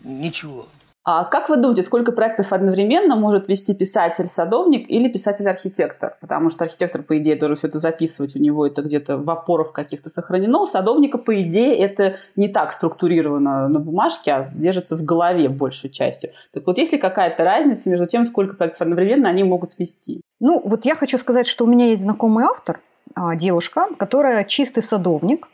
ничего. 0.03 0.67
А 1.05 1.25
как 1.25 1.49
вы 1.49 1.57
думаете, 1.57 1.83
сколько 1.83 2.13
проектов 2.13 2.53
одновременно 2.53 3.17
может 3.17 3.49
вести 3.49 3.73
писатель-садовник 3.73 4.89
или 4.89 5.09
писатель-архитектор? 5.09 6.15
Потому 6.21 6.49
что 6.49 6.63
архитектор, 6.63 7.03
по 7.03 7.17
идее, 7.17 7.35
должен 7.35 7.57
все 7.57 7.67
это 7.67 7.79
записывать, 7.79 8.37
у 8.37 8.39
него 8.39 8.65
это 8.65 8.81
где-то 8.81 9.17
в 9.17 9.29
опорах 9.29 9.73
каких-то 9.73 10.09
сохранено. 10.09 10.61
У 10.61 10.65
садовника, 10.65 11.17
по 11.17 11.41
идее, 11.41 11.75
это 11.75 12.15
не 12.37 12.47
так 12.47 12.71
структурировано 12.71 13.67
на 13.67 13.79
бумажке, 13.81 14.31
а 14.31 14.49
держится 14.53 14.95
в 14.95 15.03
голове 15.03 15.49
большей 15.49 15.89
частью. 15.89 16.29
Так 16.53 16.65
вот, 16.65 16.77
есть 16.77 16.93
ли 16.93 16.97
какая-то 16.97 17.43
разница 17.43 17.89
между 17.89 18.07
тем, 18.07 18.25
сколько 18.25 18.55
проектов 18.55 18.83
одновременно 18.83 19.27
они 19.27 19.43
могут 19.43 19.77
вести? 19.77 20.21
Ну, 20.39 20.61
вот 20.63 20.85
я 20.85 20.95
хочу 20.95 21.17
сказать, 21.17 21.47
что 21.47 21.65
у 21.65 21.67
меня 21.67 21.87
есть 21.87 22.03
знакомый 22.03 22.45
автор, 22.45 22.79
а, 23.13 23.35
девушка, 23.35 23.87
которая 23.97 24.45
чистый 24.45 24.81
садовник, 24.81 25.49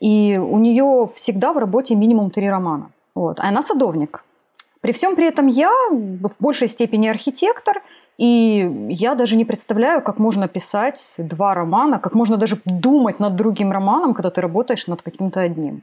и 0.00 0.38
у 0.38 0.56
нее 0.58 1.10
всегда 1.14 1.52
в 1.52 1.58
работе 1.58 1.94
минимум 1.94 2.30
три 2.30 2.48
романа. 2.48 2.90
Вот. 3.14 3.38
А 3.38 3.48
она 3.48 3.62
садовник. 3.62 4.22
При 4.80 4.92
всем 4.92 5.16
при 5.16 5.26
этом 5.26 5.46
я 5.46 5.70
в 5.90 6.32
большей 6.38 6.68
степени 6.68 7.08
архитектор, 7.08 7.82
и 8.16 8.68
я 8.88 9.14
даже 9.14 9.36
не 9.36 9.44
представляю, 9.44 10.02
как 10.02 10.18
можно 10.18 10.48
писать 10.48 11.14
два 11.18 11.54
романа, 11.54 11.98
как 11.98 12.14
можно 12.14 12.36
даже 12.36 12.60
думать 12.64 13.20
над 13.20 13.36
другим 13.36 13.72
романом, 13.72 14.14
когда 14.14 14.30
ты 14.30 14.40
работаешь 14.40 14.86
над 14.86 15.02
каким-то 15.02 15.40
одним. 15.40 15.82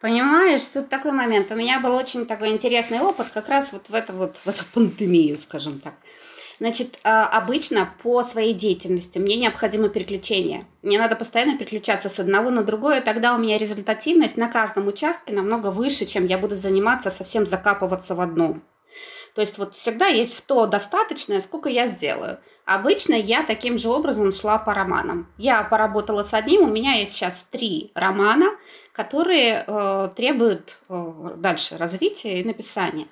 Понимаешь, 0.00 0.64
тут 0.64 0.88
такой 0.88 1.12
момент. 1.12 1.52
У 1.52 1.54
меня 1.54 1.78
был 1.80 1.94
очень 1.94 2.26
такой 2.26 2.50
интересный 2.50 2.98
опыт 2.98 3.28
как 3.32 3.48
раз 3.48 3.72
вот 3.72 3.88
в, 3.88 3.94
это 3.94 4.12
вот, 4.12 4.36
в 4.36 4.48
эту 4.48 4.64
пандемию, 4.74 5.38
скажем 5.38 5.78
так. 5.78 5.92
Значит, 6.62 7.00
а, 7.02 7.26
обычно 7.26 7.92
по 8.04 8.22
своей 8.22 8.54
деятельности 8.54 9.18
мне 9.18 9.34
необходимо 9.34 9.88
переключение. 9.88 10.64
Мне 10.82 10.96
надо 10.96 11.16
постоянно 11.16 11.58
переключаться 11.58 12.08
с 12.08 12.20
одного 12.20 12.50
на 12.50 12.62
другое, 12.62 13.00
тогда 13.00 13.34
у 13.34 13.38
меня 13.38 13.58
результативность 13.58 14.36
на 14.36 14.46
каждом 14.46 14.86
участке 14.86 15.32
намного 15.32 15.72
выше, 15.72 16.06
чем 16.06 16.24
я 16.24 16.38
буду 16.38 16.54
заниматься 16.54 17.10
совсем 17.10 17.46
закапываться 17.46 18.14
в 18.14 18.20
одном. 18.20 18.62
То 19.34 19.40
есть 19.40 19.58
вот 19.58 19.74
всегда 19.74 20.06
есть 20.06 20.36
в 20.36 20.42
то 20.42 20.66
достаточное, 20.66 21.40
сколько 21.40 21.68
я 21.68 21.88
сделаю. 21.88 22.38
Обычно 22.64 23.14
я 23.14 23.42
таким 23.42 23.76
же 23.76 23.88
образом 23.88 24.30
шла 24.30 24.56
по 24.58 24.72
романам. 24.72 25.26
Я 25.38 25.64
поработала 25.64 26.22
с 26.22 26.32
одним, 26.32 26.60
у 26.62 26.68
меня 26.68 26.92
есть 26.92 27.14
сейчас 27.14 27.44
три 27.44 27.90
романа, 27.96 28.46
которые 28.92 29.64
э, 29.66 30.10
требуют 30.14 30.78
э, 30.88 31.34
дальше 31.38 31.76
развития 31.76 32.40
и 32.40 32.44
написания. 32.44 33.08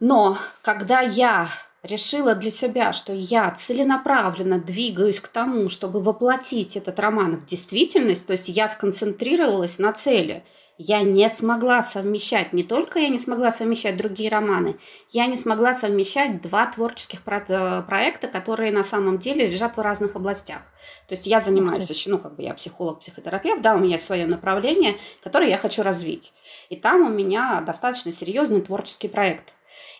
Но 0.00 0.36
когда 0.62 1.00
я 1.00 1.48
решила 1.82 2.34
для 2.34 2.50
себя, 2.50 2.92
что 2.92 3.12
я 3.12 3.50
целенаправленно 3.50 4.58
двигаюсь 4.58 5.20
к 5.20 5.28
тому, 5.28 5.68
чтобы 5.68 6.02
воплотить 6.02 6.76
этот 6.76 6.98
роман 6.98 7.36
в 7.36 7.46
действительность, 7.46 8.26
то 8.26 8.32
есть 8.32 8.48
я 8.48 8.68
сконцентрировалась 8.68 9.78
на 9.78 9.92
цели. 9.92 10.44
Я 10.78 11.00
не 11.00 11.26
смогла 11.30 11.82
совмещать, 11.82 12.52
не 12.52 12.62
только 12.62 12.98
я 12.98 13.08
не 13.08 13.18
смогла 13.18 13.50
совмещать 13.50 13.96
другие 13.96 14.28
романы, 14.28 14.76
я 15.10 15.24
не 15.24 15.36
смогла 15.36 15.72
совмещать 15.72 16.42
два 16.42 16.66
творческих 16.66 17.22
про- 17.22 17.82
проекта, 17.88 18.28
которые 18.28 18.72
на 18.72 18.84
самом 18.84 19.18
деле 19.18 19.46
лежат 19.46 19.78
в 19.78 19.80
разных 19.80 20.16
областях. 20.16 20.70
То 21.08 21.14
есть 21.14 21.26
я 21.26 21.40
занимаюсь 21.40 21.88
еще, 21.88 22.10
ну, 22.10 22.18
как 22.18 22.36
бы 22.36 22.42
я 22.42 22.52
психолог, 22.52 23.00
психотерапевт, 23.00 23.62
да, 23.62 23.74
у 23.74 23.78
меня 23.78 23.92
есть 23.92 24.04
свое 24.04 24.26
направление, 24.26 24.96
которое 25.22 25.48
я 25.48 25.56
хочу 25.56 25.82
развить. 25.82 26.34
И 26.68 26.76
там 26.76 27.06
у 27.06 27.08
меня 27.08 27.62
достаточно 27.62 28.12
серьезный 28.12 28.60
творческий 28.60 29.08
проект. 29.08 29.55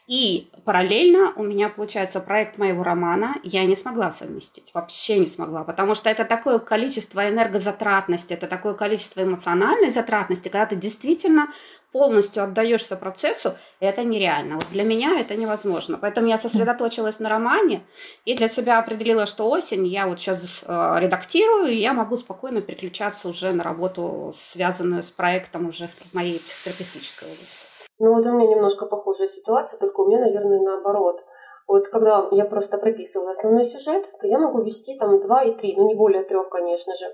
И 0.06 0.52
параллельно 0.64 1.32
у 1.34 1.42
меня 1.42 1.68
получается 1.68 2.20
проект 2.20 2.58
моего 2.58 2.84
романа 2.84 3.34
я 3.42 3.64
не 3.64 3.74
смогла 3.74 4.12
совместить, 4.12 4.70
вообще 4.72 5.18
не 5.18 5.26
смогла, 5.26 5.64
потому 5.64 5.96
что 5.96 6.08
это 6.08 6.24
такое 6.24 6.60
количество 6.60 7.28
энергозатратности, 7.28 8.32
это 8.32 8.46
такое 8.46 8.74
количество 8.74 9.24
эмоциональной 9.24 9.90
затратности, 9.90 10.48
когда 10.48 10.66
ты 10.66 10.76
действительно 10.76 11.48
полностью 11.90 12.44
отдаешься 12.44 12.94
процессу, 12.94 13.56
это 13.80 14.04
нереально. 14.04 14.56
Вот 14.56 14.68
для 14.70 14.84
меня 14.84 15.18
это 15.18 15.34
невозможно. 15.34 15.98
Поэтому 15.98 16.28
я 16.28 16.38
сосредоточилась 16.38 17.18
на 17.18 17.28
романе 17.28 17.82
и 18.24 18.34
для 18.34 18.46
себя 18.46 18.78
определила, 18.78 19.26
что 19.26 19.48
осень 19.48 19.88
я 19.88 20.06
вот 20.06 20.20
сейчас 20.20 20.62
э, 20.64 20.96
редактирую, 21.00 21.72
и 21.72 21.76
я 21.76 21.94
могу 21.94 22.16
спокойно 22.16 22.60
переключаться 22.60 23.28
уже 23.28 23.50
на 23.50 23.64
работу, 23.64 24.30
связанную 24.34 25.02
с 25.02 25.10
проектом 25.10 25.66
уже 25.66 25.88
в 25.88 26.14
моей 26.14 26.38
психотерапевтической 26.38 27.28
области. 27.28 27.75
Ну 27.98 28.14
вот 28.14 28.26
у 28.26 28.32
меня 28.32 28.48
немножко 28.48 28.86
похожая 28.86 29.28
ситуация, 29.28 29.78
только 29.78 30.00
у 30.00 30.06
меня, 30.06 30.20
наверное, 30.20 30.60
наоборот. 30.60 31.22
Вот 31.68 31.88
когда 31.88 32.28
я 32.30 32.44
просто 32.44 32.78
прописываю 32.78 33.30
основной 33.30 33.64
сюжет, 33.64 34.04
то 34.20 34.26
я 34.28 34.38
могу 34.38 34.62
вести 34.62 34.96
там 34.96 35.20
два 35.20 35.42
и 35.42 35.52
три, 35.52 35.74
ну 35.76 35.88
не 35.88 35.96
более 35.96 36.22
трех, 36.22 36.48
конечно 36.48 36.94
же. 36.94 37.06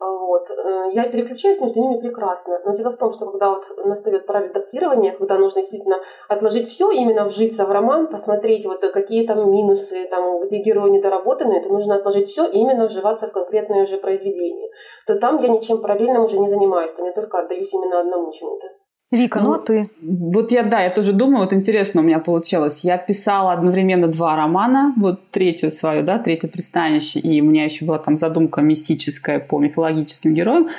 Вот. 0.00 0.50
Э, 0.50 0.90
я 0.92 1.08
переключаюсь 1.08 1.60
между 1.60 1.80
ними 1.80 2.00
прекрасно. 2.00 2.60
Но 2.64 2.74
дело 2.74 2.90
в 2.90 2.96
том, 2.96 3.12
что 3.12 3.26
когда 3.26 3.50
вот 3.50 3.64
настает 3.84 4.26
пора 4.26 4.40
редактирования, 4.40 5.12
когда 5.12 5.38
нужно 5.38 5.60
действительно 5.60 6.00
отложить 6.28 6.68
все, 6.68 6.90
именно 6.90 7.26
вжиться 7.26 7.64
в 7.64 7.70
роман, 7.70 8.08
посмотреть 8.08 8.66
вот 8.66 8.80
какие 8.80 9.24
там 9.24 9.50
минусы, 9.50 10.08
там, 10.08 10.40
где 10.40 10.58
герои 10.58 10.90
недоработаны, 10.90 11.62
то 11.62 11.68
нужно 11.68 11.94
отложить 11.94 12.28
все 12.28 12.44
именно 12.44 12.86
вживаться 12.86 13.28
в 13.28 13.32
конкретное 13.32 13.84
уже 13.84 13.98
произведение. 13.98 14.68
То 15.06 15.14
там 15.14 15.40
я 15.40 15.48
ничем 15.48 15.80
параллельным 15.80 16.24
уже 16.24 16.40
не 16.40 16.48
занимаюсь, 16.48 16.92
там 16.92 17.06
я 17.06 17.12
только 17.12 17.38
отдаюсь 17.38 17.72
именно 17.72 18.00
одному 18.00 18.32
чему-то. 18.32 18.66
Вика, 19.12 19.38
ну, 19.38 19.50
ну 19.50 19.54
а 19.54 19.58
ты? 19.58 19.90
Вот 20.02 20.50
я, 20.50 20.64
да, 20.64 20.80
я 20.82 20.90
тоже 20.90 21.12
думаю, 21.12 21.44
вот 21.44 21.52
интересно 21.52 22.00
у 22.00 22.04
меня 22.04 22.18
получилось. 22.18 22.82
Я 22.82 22.98
писала 22.98 23.52
одновременно 23.52 24.08
два 24.08 24.34
романа, 24.34 24.94
вот 24.96 25.30
третью 25.30 25.70
свою, 25.70 26.02
да, 26.02 26.18
третье 26.18 26.48
пристанище, 26.48 27.20
и 27.20 27.40
у 27.40 27.44
меня 27.44 27.64
еще 27.64 27.84
была 27.84 27.98
там 27.98 28.18
задумка 28.18 28.62
мистическая 28.62 29.38
по 29.38 29.60
мифологическим 29.60 30.34
героям. 30.34 30.70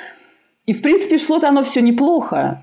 И, 0.66 0.74
в 0.74 0.82
принципе, 0.82 1.16
шло-то 1.16 1.48
оно 1.48 1.64
все 1.64 1.80
неплохо. 1.80 2.60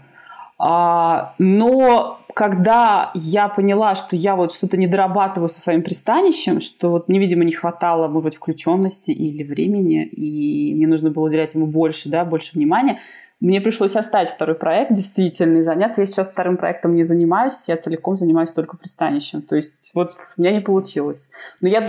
А, 0.60 1.34
но 1.40 2.20
когда 2.36 3.10
я 3.16 3.48
поняла, 3.48 3.96
что 3.96 4.16
я 4.16 4.36
вот 4.36 4.52
что-то 4.52 4.78
не 4.78 4.86
дорабатываю 4.86 5.50
со 5.50 5.60
своим 5.60 5.82
пристанищем, 5.82 6.60
что 6.60 6.92
вот 6.92 7.10
мне, 7.10 7.18
видимо, 7.18 7.44
не 7.44 7.54
хватало, 7.54 8.08
может 8.08 8.24
быть, 8.24 8.36
включенности 8.36 9.10
или 9.10 9.44
времени, 9.44 10.06
и 10.06 10.76
мне 10.76 10.86
нужно 10.86 11.10
было 11.10 11.26
уделять 11.26 11.56
ему 11.56 11.66
больше, 11.66 12.10
да, 12.10 12.24
больше 12.24 12.52
внимания– 12.54 13.00
мне 13.46 13.62
пришлось 13.62 13.96
оставить 13.96 14.30
второй 14.30 14.56
проект 14.56 14.92
действительно 14.92 15.60
и 15.60 15.62
заняться. 15.62 16.02
Я 16.02 16.08
сейчас 16.08 16.32
вторым 16.32 16.58
проектом 16.58 16.96
не 16.96 17.04
занимаюсь, 17.04 17.66
я 17.68 17.78
целиком 17.78 18.18
занимаюсь 18.18 18.52
только 18.52 18.76
пристанищем. 18.76 19.44
То 19.44 19.56
есть 19.56 19.92
вот 19.94 20.14
у 20.38 20.42
меня 20.42 20.52
не 20.52 20.62
получилось. 20.62 21.30
Но 21.62 21.68
я 21.68 21.82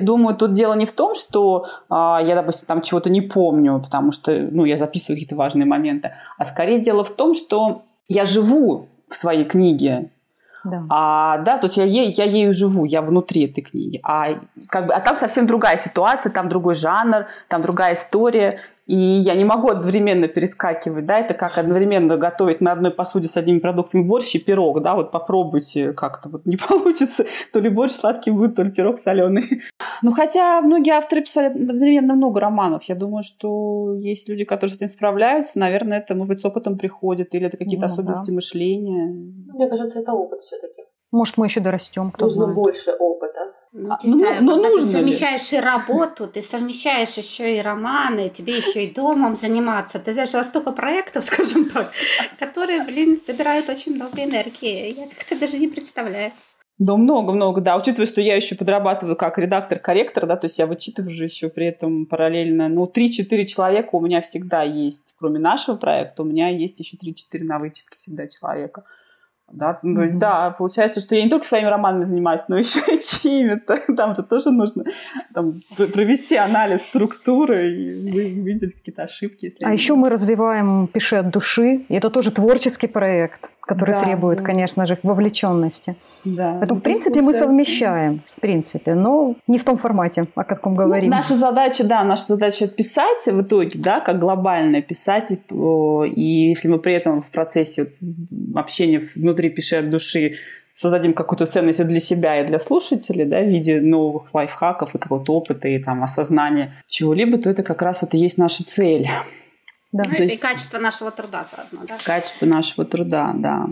думаю, 0.00 0.34
тут 0.34 0.52
дело 0.52 0.74
не 0.74 0.84
в 0.84 0.90
том, 0.90 1.14
что 1.14 1.66
а, 1.88 2.20
я, 2.20 2.34
допустим, 2.34 2.66
там 2.66 2.82
чего-то 2.82 3.08
не 3.08 3.20
помню, 3.20 3.80
потому 3.80 4.10
что 4.10 4.36
ну, 4.50 4.64
я 4.64 4.76
записываю 4.76 5.16
какие-то 5.16 5.36
важные 5.36 5.64
моменты, 5.64 6.12
а 6.38 6.44
скорее 6.44 6.80
дело 6.80 7.04
в 7.04 7.14
том, 7.14 7.34
что 7.34 7.84
я 8.08 8.24
живу 8.24 8.88
в 9.08 9.14
своей 9.14 9.44
книге, 9.44 10.10
да. 10.64 10.84
А, 10.90 11.38
да, 11.38 11.58
то 11.58 11.68
есть 11.68 11.76
я, 11.76 11.84
ей, 11.84 12.12
я 12.16 12.24
ею 12.24 12.52
живу, 12.52 12.84
я 12.84 13.00
внутри 13.00 13.46
этой 13.46 13.60
книги. 13.60 14.00
А, 14.02 14.30
как 14.68 14.88
бы, 14.88 14.94
а 14.94 15.00
там 15.00 15.14
совсем 15.14 15.46
другая 15.46 15.76
ситуация, 15.76 16.32
там 16.32 16.48
другой 16.48 16.74
жанр, 16.74 17.26
там 17.46 17.62
другая 17.62 17.94
история. 17.94 18.60
И 18.86 18.96
я 18.96 19.34
не 19.34 19.44
могу 19.44 19.68
одновременно 19.68 20.28
перескакивать, 20.28 21.06
да, 21.06 21.18
это 21.18 21.34
как 21.34 21.58
одновременно 21.58 22.16
готовить 22.16 22.60
на 22.60 22.70
одной 22.70 22.92
посуде 22.92 23.28
с 23.28 23.36
одними 23.36 23.58
продуктами 23.58 24.02
борщ 24.02 24.36
и 24.36 24.38
пирог, 24.38 24.80
да, 24.80 24.94
вот 24.94 25.10
попробуйте 25.10 25.92
как-то, 25.92 26.28
вот 26.28 26.46
не 26.46 26.56
получится, 26.68 27.24
то 27.52 27.58
ли 27.58 27.68
борщ 27.68 27.92
сладкий 27.92 28.30
будет, 28.30 28.54
то 28.54 28.62
ли 28.62 28.70
пирог 28.70 29.00
соленый. 29.00 29.62
Ну, 30.02 30.12
хотя 30.12 30.60
многие 30.60 30.92
авторы 30.92 31.22
писали 31.22 31.46
одновременно 31.46 32.14
много 32.14 32.40
романов. 32.40 32.84
Я 32.84 32.94
думаю, 32.94 33.24
что 33.24 33.96
есть 33.98 34.28
люди, 34.28 34.44
которые 34.44 34.74
с 34.74 34.76
этим 34.76 34.88
справляются. 34.88 35.58
Наверное, 35.58 35.98
это, 35.98 36.14
может 36.14 36.28
быть, 36.28 36.40
с 36.40 36.44
опытом 36.44 36.78
приходит, 36.78 37.34
или 37.34 37.46
это 37.46 37.56
какие-то 37.56 37.86
ну, 37.86 37.92
особенности 37.92 38.30
да. 38.30 38.34
мышления. 38.34 39.06
Мне 39.52 39.68
кажется, 39.68 39.98
это 39.98 40.12
опыт 40.12 40.42
все-таки. 40.42 40.82
Может, 41.10 41.38
мы 41.38 41.46
еще 41.46 41.60
дорастем, 41.60 42.10
кто 42.12 42.26
Нужно 42.26 42.44
знает. 42.44 42.54
больше 42.54 42.90
опыта. 42.92 43.52
Ну, 43.78 43.92
а, 43.92 43.98
ну, 44.02 44.10
знаю, 44.10 44.42
ну, 44.42 44.56
ну, 44.56 44.78
ты 44.78 44.86
совмещаешь 44.86 45.52
ли? 45.52 45.58
и 45.58 45.60
работу, 45.60 46.26
ты 46.26 46.40
совмещаешь 46.40 47.18
еще 47.18 47.58
и 47.58 47.60
романы, 47.60 48.30
тебе 48.30 48.56
еще 48.56 48.84
и 48.84 48.94
домом 48.94 49.36
заниматься. 49.36 49.98
Ты 49.98 50.14
знаешь, 50.14 50.32
у 50.32 50.38
вас 50.38 50.48
столько 50.48 50.72
проектов, 50.72 51.24
скажем 51.30 51.68
так, 51.68 51.92
которые, 52.38 52.82
блин, 52.84 53.20
забирают 53.26 53.68
очень 53.68 53.96
много 53.96 54.24
энергии. 54.24 54.98
Я 54.98 55.06
как-то 55.06 55.38
даже 55.38 55.58
не 55.58 55.68
представляю. 55.68 56.32
Да, 56.78 56.96
много-много, 56.96 57.60
да. 57.60 57.76
Учитывая, 57.76 58.06
что 58.06 58.22
я 58.22 58.34
еще 58.36 58.54
подрабатываю 58.54 59.14
как 59.14 59.36
редактор-корректор, 59.36 60.26
да, 60.26 60.36
то 60.36 60.46
есть 60.46 60.58
я 60.58 60.66
вычитываю 60.66 61.10
же 61.10 61.24
еще 61.24 61.50
при 61.50 61.66
этом 61.66 62.06
параллельно. 62.06 62.70
Ну, 62.70 62.86
3-4 62.86 63.44
человека 63.44 63.90
у 63.92 64.00
меня 64.00 64.22
всегда 64.22 64.62
есть. 64.62 65.14
Кроме 65.18 65.38
нашего 65.38 65.76
проекта, 65.76 66.22
у 66.22 66.24
меня 66.24 66.48
есть 66.48 66.80
еще 66.80 66.96
3-4 66.96 67.44
на 67.44 67.58
вычетке 67.58 67.98
всегда 67.98 68.26
человека. 68.26 68.84
Да, 69.52 69.78
ну, 69.82 69.92
mm-hmm. 69.92 69.94
то 69.94 70.02
есть, 70.02 70.18
да, 70.18 70.50
получается, 70.50 71.00
что 71.00 71.14
я 71.14 71.22
не 71.22 71.30
только 71.30 71.46
своими 71.46 71.68
романами 71.68 72.02
занимаюсь, 72.02 72.42
но 72.48 72.56
еще 72.58 72.80
и 72.80 73.00
чьими-то. 73.00 73.94
Там 73.96 74.16
же 74.16 74.22
тоже 74.22 74.50
нужно 74.50 74.84
там, 75.34 75.54
провести 75.76 76.36
анализ 76.36 76.82
структуры 76.82 77.70
и 77.70 78.40
увидеть 78.40 78.74
какие-то 78.74 79.04
ошибки. 79.04 79.52
а 79.62 79.72
еще 79.72 79.94
мы 79.94 80.10
развиваем 80.10 80.88
«Пиши 80.88 81.16
от 81.16 81.30
души», 81.30 81.84
и 81.88 81.94
это 81.94 82.10
тоже 82.10 82.32
творческий 82.32 82.88
проект 82.88 83.50
который 83.66 83.94
да, 83.94 84.04
требует, 84.04 84.38
да. 84.38 84.44
конечно 84.44 84.86
же, 84.86 84.96
вовлеченности. 85.02 85.96
Да. 86.24 86.56
Поэтому, 86.58 86.80
в 86.80 86.82
принципе, 86.82 87.20
мы 87.20 87.34
совмещаем, 87.34 88.22
в 88.26 88.40
принципе, 88.40 88.94
но 88.94 89.34
не 89.46 89.58
в 89.58 89.64
том 89.64 89.76
формате, 89.76 90.26
о 90.34 90.44
каком 90.44 90.74
ну, 90.74 90.84
говорим. 90.84 91.10
Ну, 91.10 91.16
наша 91.16 91.36
задача, 91.36 91.84
да, 91.84 92.04
наша 92.04 92.26
задача 92.28 92.68
писать 92.68 93.26
в 93.26 93.42
итоге, 93.42 93.78
да, 93.78 94.00
как 94.00 94.18
глобальное 94.18 94.82
писать, 94.82 95.32
и, 95.32 95.40
и 96.06 96.48
если 96.48 96.68
мы 96.68 96.78
при 96.78 96.94
этом 96.94 97.22
в 97.22 97.26
процессе 97.26 97.92
общения 98.54 99.02
внутри 99.16 99.50
пиши 99.50 99.76
от 99.76 99.90
души 99.90 100.34
создадим 100.74 101.14
какую-то 101.14 101.46
ценность 101.46 101.84
для 101.84 102.00
себя 102.00 102.40
и 102.40 102.46
для 102.46 102.58
слушателей, 102.58 103.24
да, 103.24 103.40
в 103.40 103.48
виде 103.48 103.80
новых 103.80 104.32
лайфхаков 104.34 104.94
и 104.94 104.98
какого-то 104.98 105.32
опыта 105.32 105.68
и 105.68 105.78
там 105.78 106.04
осознания 106.04 106.74
чего-либо, 106.86 107.38
то 107.38 107.50
это 107.50 107.62
как 107.62 107.82
раз 107.82 108.02
вот 108.02 108.14
и 108.14 108.18
есть 108.18 108.38
наша 108.38 108.62
цель. 108.62 109.08
Да. 109.96 110.04
Ну, 110.04 110.12
это 110.12 110.22
есть... 110.24 110.34
и 110.34 110.38
качество 110.38 110.78
нашего 110.78 111.10
труда 111.10 111.44
заодно, 111.44 111.80
да? 111.88 111.96
Качество 112.04 112.44
нашего 112.44 112.84
труда, 112.84 113.32
да. 113.34 113.66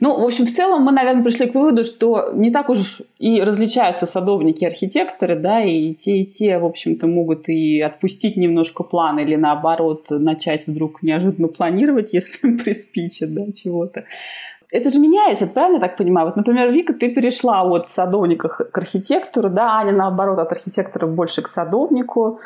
Ну, 0.00 0.18
в 0.18 0.24
общем, 0.24 0.46
в 0.46 0.50
целом 0.50 0.82
мы, 0.82 0.92
наверное, 0.92 1.22
пришли 1.22 1.46
к 1.46 1.54
выводу, 1.54 1.84
что 1.84 2.30
не 2.34 2.50
так 2.50 2.70
уж 2.70 3.02
и 3.18 3.42
различаются 3.42 4.06
садовники 4.06 4.64
и 4.64 4.66
архитекторы, 4.66 5.36
да, 5.36 5.62
и 5.62 5.92
те, 5.92 6.18
и 6.18 6.26
те, 6.26 6.58
в 6.58 6.64
общем-то, 6.64 7.06
могут 7.06 7.48
и 7.48 7.80
отпустить 7.80 8.36
немножко 8.36 8.82
план 8.84 9.18
или, 9.18 9.36
наоборот, 9.36 10.06
начать 10.08 10.66
вдруг 10.66 11.02
неожиданно 11.02 11.48
планировать, 11.48 12.10
если 12.12 12.48
им 12.48 12.58
приспичит, 12.58 13.34
да, 13.34 13.52
чего-то. 13.52 14.04
Это 14.70 14.88
же 14.88 14.98
меняется, 14.98 15.46
правильно 15.46 15.76
я 15.76 15.80
так 15.80 15.96
понимаю? 15.96 16.28
Вот, 16.28 16.36
например, 16.36 16.70
Вика, 16.70 16.94
ты 16.94 17.10
перешла 17.10 17.62
от 17.62 17.90
садовника 17.90 18.48
к 18.48 18.78
архитектору, 18.78 19.50
да, 19.50 19.72
Аня, 19.78 19.92
наоборот, 19.92 20.38
от 20.38 20.52
архитектора 20.52 21.06
больше 21.06 21.42
к 21.42 21.48
садовнику. 21.48 22.38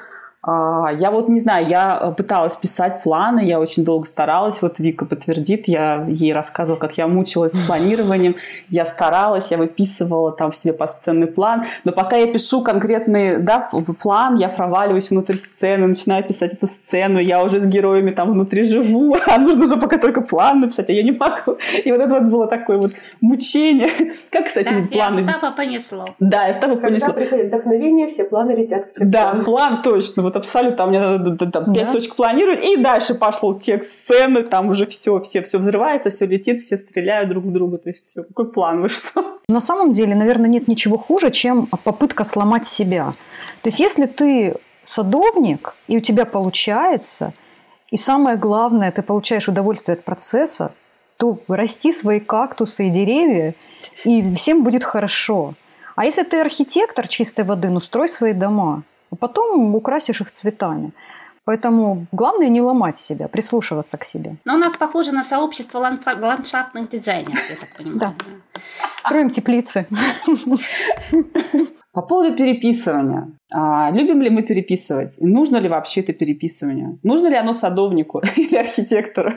А, 0.46 0.90
я 0.98 1.10
вот 1.10 1.28
не 1.28 1.40
знаю, 1.40 1.66
я 1.66 1.98
э, 1.98 2.12
пыталась 2.12 2.54
писать 2.54 3.02
планы, 3.02 3.46
я 3.46 3.58
очень 3.58 3.82
долго 3.82 4.06
старалась, 4.06 4.60
вот 4.60 4.78
Вика 4.78 5.06
подтвердит, 5.06 5.68
я 5.68 6.04
ей 6.06 6.34
рассказывала, 6.34 6.78
как 6.78 6.98
я 6.98 7.08
мучилась 7.08 7.54
с 7.54 7.58
планированием, 7.66 8.36
я 8.68 8.84
старалась, 8.84 9.50
я 9.50 9.56
выписывала 9.56 10.32
там 10.32 10.52
себе 10.52 10.74
посценный 10.74 11.28
план, 11.28 11.64
но 11.84 11.92
пока 11.92 12.16
я 12.16 12.30
пишу 12.30 12.60
конкретный 12.62 13.38
да, 13.38 13.70
план, 14.02 14.34
я 14.36 14.50
проваливаюсь 14.50 15.08
внутрь 15.08 15.36
сцены, 15.36 15.86
начинаю 15.86 16.22
писать 16.22 16.52
эту 16.52 16.66
сцену, 16.66 17.18
я 17.20 17.42
уже 17.42 17.60
с 17.60 17.66
героями 17.66 18.10
там 18.10 18.30
внутри 18.30 18.64
живу, 18.64 19.16
а 19.26 19.38
нужно 19.38 19.64
уже 19.64 19.78
пока 19.78 19.96
только 19.96 20.20
план 20.20 20.60
написать, 20.60 20.90
а 20.90 20.92
я 20.92 21.02
не 21.02 21.12
могу. 21.12 21.56
И 21.84 21.90
вот 21.90 22.00
это 22.02 22.20
вот 22.20 22.24
было 22.24 22.46
такое 22.46 22.76
вот 22.76 22.92
мучение. 23.22 23.88
Как, 24.30 24.46
кстати, 24.46 24.74
да, 24.74 24.88
планы... 24.92 25.20
Остапа 25.20 25.52
понесло. 25.52 26.04
Да, 26.18 26.46
Остапа 26.46 26.74
Когда 26.74 26.88
понесло. 26.88 27.06
Когда 27.08 27.20
приходит 27.20 27.46
вдохновение, 27.46 28.08
все 28.08 28.24
планы 28.24 28.50
летят 28.50 28.92
к 28.92 28.98
Да, 28.98 29.36
план 29.42 29.80
точно. 29.80 30.22
Вот 30.22 30.33
вот 30.34 30.44
абсолютно, 30.44 30.84
у 30.84 30.90
меня 30.90 31.18
там, 31.50 31.72
5 31.72 31.74
да. 31.74 32.14
планировать, 32.16 32.64
и 32.64 32.76
дальше 32.76 33.14
пошел 33.14 33.54
текст 33.54 33.90
сцены, 33.90 34.42
там 34.42 34.68
уже 34.68 34.86
все, 34.86 35.20
все, 35.20 35.42
все 35.42 35.58
взрывается, 35.58 36.10
все 36.10 36.26
летит, 36.26 36.60
все 36.60 36.76
стреляют 36.76 37.28
друг 37.28 37.44
в 37.44 37.52
друга, 37.52 37.78
то 37.78 37.88
есть 37.88 38.06
все, 38.06 38.24
какой 38.24 38.50
план, 38.50 38.82
вы 38.82 38.88
что? 38.88 39.38
На 39.48 39.60
самом 39.60 39.92
деле, 39.92 40.14
наверное, 40.14 40.48
нет 40.48 40.68
ничего 40.68 40.98
хуже, 40.98 41.30
чем 41.30 41.66
попытка 41.66 42.24
сломать 42.24 42.66
себя. 42.66 43.14
То 43.62 43.68
есть 43.68 43.80
если 43.80 44.06
ты 44.06 44.56
садовник, 44.84 45.74
и 45.88 45.96
у 45.96 46.00
тебя 46.00 46.24
получается, 46.24 47.32
и 47.90 47.96
самое 47.96 48.36
главное, 48.36 48.90
ты 48.90 49.02
получаешь 49.02 49.48
удовольствие 49.48 49.94
от 49.94 50.04
процесса, 50.04 50.72
то 51.16 51.38
расти 51.48 51.92
свои 51.92 52.20
кактусы 52.20 52.88
и 52.88 52.90
деревья, 52.90 53.54
и 54.04 54.34
всем 54.34 54.64
будет 54.64 54.82
хорошо. 54.82 55.54
А 55.94 56.04
если 56.04 56.24
ты 56.24 56.40
архитектор 56.40 57.06
чистой 57.06 57.44
воды, 57.44 57.68
ну 57.68 57.78
строй 57.78 58.08
свои 58.08 58.32
дома– 58.32 58.82
а 59.14 59.16
потом 59.16 59.74
украсишь 59.74 60.20
их 60.20 60.30
цветами. 60.32 60.92
Поэтому 61.44 62.06
главное 62.10 62.48
не 62.48 62.60
ломать 62.60 62.98
себя, 62.98 63.28
прислушиваться 63.28 63.96
к 63.98 64.04
себе. 64.04 64.36
Но 64.44 64.54
у 64.54 64.58
нас 64.58 64.76
похоже 64.76 65.12
на 65.12 65.22
сообщество 65.22 65.78
ландшафтных 65.78 66.88
дизайнеров, 66.88 67.50
я 67.50 67.56
так 67.56 67.76
понимаю. 67.76 67.98
Да. 67.98 68.14
Строим 69.00 69.30
теплицы. 69.30 69.86
По 71.92 72.02
поводу 72.02 72.34
переписывания. 72.34 73.28
А, 73.54 73.90
любим 73.92 74.20
ли 74.22 74.30
мы 74.30 74.42
переписывать? 74.42 75.16
И 75.18 75.26
нужно 75.26 75.58
ли 75.58 75.68
вообще 75.68 76.00
это 76.00 76.12
переписывание? 76.12 76.98
Нужно 77.04 77.28
ли 77.28 77.36
оно 77.36 77.52
садовнику 77.52 78.22
или 78.36 78.56
архитектору? 78.56 79.30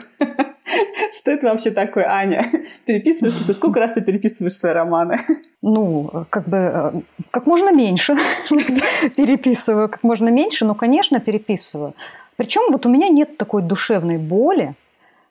Что 1.12 1.30
это 1.30 1.46
вообще 1.46 1.70
такое, 1.70 2.06
Аня? 2.06 2.44
Переписываешь 2.86 3.36
ты? 3.46 3.54
Сколько 3.54 3.80
раз 3.80 3.92
ты 3.92 4.00
переписываешь 4.00 4.54
свои 4.54 4.72
романы? 4.72 5.20
Ну, 5.62 6.26
как 6.30 6.48
бы, 6.48 6.56
э, 6.56 6.92
как 7.30 7.46
можно 7.46 7.72
меньше 7.72 8.16
переписываю, 9.16 9.88
как 9.88 10.02
можно 10.02 10.28
меньше, 10.28 10.64
но, 10.64 10.74
конечно, 10.74 11.20
переписываю. 11.20 11.94
Причем 12.36 12.62
вот 12.70 12.86
у 12.86 12.88
меня 12.88 13.08
нет 13.08 13.36
такой 13.36 13.62
душевной 13.62 14.18
боли, 14.18 14.74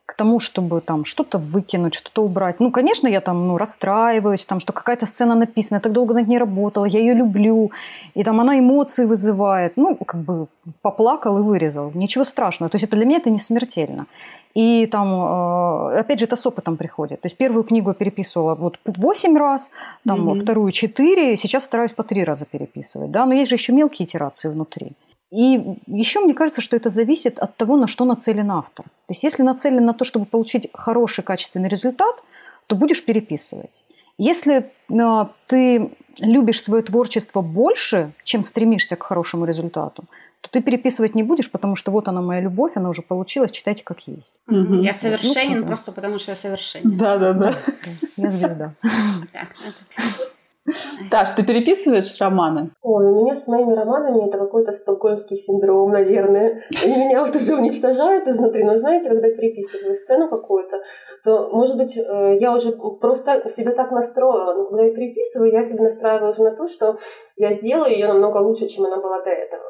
к 0.08 0.13
тому, 0.15 0.39
чтобы 0.39 0.80
там 0.80 1.04
что-то 1.04 1.38
выкинуть, 1.38 1.93
что-то 1.93 2.23
убрать. 2.23 2.62
Ну, 2.62 2.71
конечно, 2.71 3.10
я 3.10 3.19
там 3.19 3.47
ну, 3.47 3.58
расстраиваюсь, 3.58 4.45
там, 4.45 4.62
что 4.62 4.71
какая-то 4.71 5.06
сцена 5.06 5.36
написана, 5.36 5.78
я 5.78 5.82
так 5.82 5.91
долго 5.91 6.13
над 6.13 6.30
ней 6.30 6.38
работала, 6.38 6.86
я 6.86 7.00
ее 7.00 7.13
люблю, 7.13 7.71
и 8.15 8.23
там 8.23 8.39
она 8.39 8.58
эмоции 8.58 9.06
вызывает. 9.06 9.73
Ну, 9.76 9.95
как 9.95 10.21
бы 10.21 10.47
поплакал 10.82 11.38
и 11.39 11.41
вырезал. 11.41 11.91
Ничего 11.93 12.23
страшного. 12.23 12.69
То 12.69 12.76
есть 12.76 12.86
это 12.86 12.95
для 12.95 13.06
меня 13.06 13.17
это 13.17 13.30
не 13.30 13.39
смертельно. 13.39 14.06
И 14.58 14.88
там, 14.88 15.13
э, 15.13 16.00
опять 16.00 16.20
же, 16.20 16.26
это 16.26 16.36
с 16.36 16.48
опытом 16.48 16.78
приходит. 16.78 17.22
То 17.22 17.28
есть 17.28 17.38
первую 17.38 17.63
книгу 17.63 17.89
я 17.89 17.93
переписывала 17.93 18.56
вот 18.56 18.80
8 18.86 19.38
раз, 19.38 19.70
там 20.04 20.30
mm-hmm. 20.30 20.39
вторую 20.39 20.72
4, 20.72 21.38
сейчас 21.38 21.65
стараюсь 21.65 21.93
по 21.93 22.04
3 22.04 22.24
раза 22.24 22.46
переписывать. 22.46 23.12
Да? 23.12 23.26
Но 23.26 23.34
есть 23.34 23.50
же 23.50 23.56
еще 23.56 23.74
мелкие 23.74 24.08
итерации 24.08 24.50
внутри. 24.50 24.93
И 25.32 25.78
еще 25.86 26.22
мне 26.22 26.34
кажется, 26.34 26.62
что 26.62 26.76
это 26.76 26.89
зависит 26.89 27.38
от 27.38 27.56
того, 27.56 27.78
на 27.78 27.86
что 27.86 28.06
нацелен 28.06 28.50
автор. 28.50 28.86
То 28.86 29.13
есть 29.13 29.24
если 29.24 29.43
нацелен 29.43 29.86
на 29.86 29.93
то, 29.93 30.06
чтобы 30.06 30.26
получить 30.26 30.70
хороший 30.74 31.24
качественный 31.24 31.70
результат, 31.70 32.24
то 32.65 32.76
будешь 32.76 33.06
переписывать. 33.06 33.84
Если 34.17 34.72
э, 34.89 35.26
ты 35.46 35.91
любишь 36.20 36.63
свое 36.63 36.82
творчество 36.82 37.41
больше, 37.41 38.12
чем 38.24 38.41
стремишься 38.41 38.96
к 38.96 39.04
хорошему 39.04 39.46
результату, 39.46 40.06
то 40.41 40.50
ты 40.52 40.62
переписывать 40.62 41.15
не 41.15 41.23
будешь, 41.23 41.52
потому 41.52 41.76
что 41.76 41.91
вот 41.91 42.08
она 42.08 42.21
моя 42.21 42.41
любовь, 42.41 42.73
она 42.76 42.89
уже 42.89 43.02
получилась, 43.02 43.52
читайте 43.52 43.84
как 43.84 44.08
есть. 44.08 44.34
Угу. 44.47 44.76
Я 44.76 44.93
совершенен 44.93 45.62
ну, 45.62 45.67
просто 45.67 45.91
потому, 45.91 46.19
что 46.19 46.32
я 46.32 46.36
совершенен. 46.36 46.97
Да, 46.97 47.17
да, 47.17 47.34
да. 47.34 47.54
Я 48.17 48.30
звезда. 48.30 48.73
Таш, 51.10 51.32
ты 51.32 51.43
переписываешь 51.43 52.19
романы? 52.19 52.71
Ой, 52.82 53.06
у 53.06 53.21
меня 53.21 53.36
с 53.36 53.47
моими 53.47 53.73
романами 53.73 54.28
это 54.28 54.38
какой-то 54.38 54.73
стокгольмский 54.73 55.38
синдром, 55.38 55.91
наверное. 55.91 56.63
Они 56.84 56.97
меня 56.97 57.23
вот 57.23 57.34
уже 57.36 57.56
уничтожают 57.56 58.28
изнутри. 58.28 58.63
Но 58.63 58.76
знаете, 58.76 59.10
когда 59.10 59.28
я 59.28 59.36
переписываю 59.36 59.95
сцену 59.95 60.28
какую-то, 60.28 60.82
то, 61.23 61.50
может 61.54 61.78
быть, 61.78 61.97
э, 61.97 62.38
я 62.41 62.54
уже 62.54 62.73
просто 62.73 63.50
себя 63.50 63.71
так 63.71 63.91
настроила. 63.91 64.56
Но 64.56 64.65
когда 64.65 64.84
я 64.84 64.93
переписываю, 64.93 65.54
я 65.54 65.63
себя 65.63 65.84
настраиваю 65.84 66.32
уже 66.32 66.43
на 66.43 66.52
то, 66.52 66.67
что 66.67 66.97
я 67.38 67.54
сделаю 67.54 67.91
ее 67.91 68.08
намного 68.08 68.39
лучше, 68.39 68.67
чем 68.67 68.86
она 68.86 68.97
была 68.97 69.23
до 69.23 69.30
этого. 69.30 69.63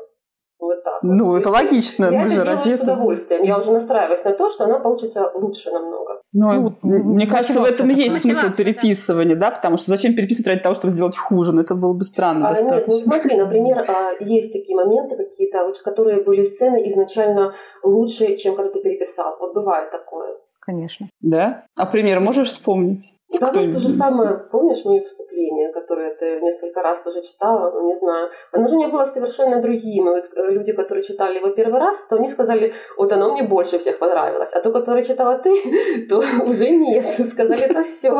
Вот 0.59 0.83
так. 0.83 0.99
Ну, 1.03 1.25
вот. 1.25 1.37
это 1.37 1.49
логично. 1.49 2.05
Я 2.05 2.25
это 2.25 2.29
делаю 2.63 2.77
с 2.77 2.81
удовольствием. 2.81 3.43
Я 3.43 3.59
уже 3.59 3.71
настраиваюсь 3.71 4.23
на 4.23 4.31
то, 4.31 4.49
что 4.49 4.65
она 4.65 4.79
получится 4.79 5.31
лучше 5.35 5.71
намного. 5.71 6.21
Ну, 6.33 6.75
ну 6.83 7.03
мне 7.03 7.25
кажется, 7.25 7.59
в 7.61 7.63
этом 7.63 7.89
и 7.89 7.93
есть 7.93 8.21
смысл 8.21 8.47
переписывания, 8.55 9.35
да. 9.35 9.49
да, 9.49 9.55
потому 9.55 9.77
что 9.77 9.91
зачем 9.91 10.15
переписывать 10.15 10.47
ради 10.47 10.61
того, 10.61 10.75
чтобы 10.75 10.93
сделать 10.93 11.17
хуже? 11.17 11.53
Ну, 11.53 11.61
это 11.61 11.75
было 11.75 11.93
бы 11.93 12.03
странно 12.03 12.47
а, 12.47 12.49
достаточно. 12.51 12.75
Нет, 12.75 12.87
ну 12.89 12.95
смотри, 12.97 13.37
например, 13.37 13.85
а, 13.89 14.11
есть 14.19 14.53
такие 14.53 14.75
моменты 14.75 15.15
какие-то, 15.15 15.71
которые 15.83 16.23
были 16.23 16.43
сцены 16.43 16.87
изначально 16.87 17.53
лучше, 17.83 18.35
чем 18.35 18.55
когда 18.55 18.71
ты 18.71 18.81
переписал. 18.81 19.37
Вот 19.39 19.53
бывает 19.53 19.89
такое. 19.91 20.37
конечно. 20.59 21.09
Да? 21.21 21.65
А 21.77 21.85
пример 21.85 22.19
можешь 22.19 22.49
вспомнить? 22.49 23.13
Да, 23.29 23.51
ну, 23.53 23.73
то 23.73 23.79
же 23.79 23.89
самое, 23.89 24.37
помнишь 24.51 24.85
мои 24.85 25.01
выступления, 25.01 25.69
которые 25.73 26.15
ты 26.15 26.39
несколько 26.39 26.81
раз 26.81 27.01
тоже 27.01 27.21
читала, 27.21 27.71
ну, 27.71 27.85
не 27.87 27.95
знаю. 27.95 28.29
Оно 28.53 28.67
же 28.67 28.77
не 28.77 28.87
было 28.87 29.03
совершенно 29.03 29.61
другим. 29.61 30.07
И 30.07 30.11
вот 30.11 30.23
э, 30.33 30.51
люди, 30.51 30.71
которые 30.71 31.03
читали 31.03 31.37
его 31.37 31.49
первый 31.49 31.79
раз, 31.79 32.07
то 32.07 32.15
они 32.15 32.29
сказали, 32.29 32.73
вот 32.97 33.11
оно 33.11 33.33
мне 33.33 33.43
больше 33.43 33.79
всех 33.79 33.99
понравилось. 33.99 34.53
А 34.53 34.61
то, 34.61 34.71
которое 34.71 35.03
читала 35.03 35.37
ты, 35.39 35.53
то 36.09 36.23
уже 36.45 36.69
нет. 36.69 37.05
Сказали, 37.29 37.63
это 37.63 37.83
все. 37.83 38.11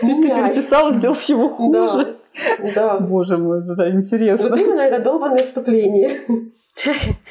То 0.00 0.06
есть 0.06 0.22
ты 0.22 0.28
переписала, 0.28 0.92
сделав 0.92 1.22
его 1.24 1.50
хуже? 1.50 2.16
Да. 2.74 2.98
Боже 2.98 3.36
мой, 3.36 3.62
это 3.62 3.90
интересно. 3.90 4.48
Вот 4.48 4.58
именно 4.58 4.80
это 4.80 5.02
долбанное 5.02 5.44
вступление. 5.44 6.10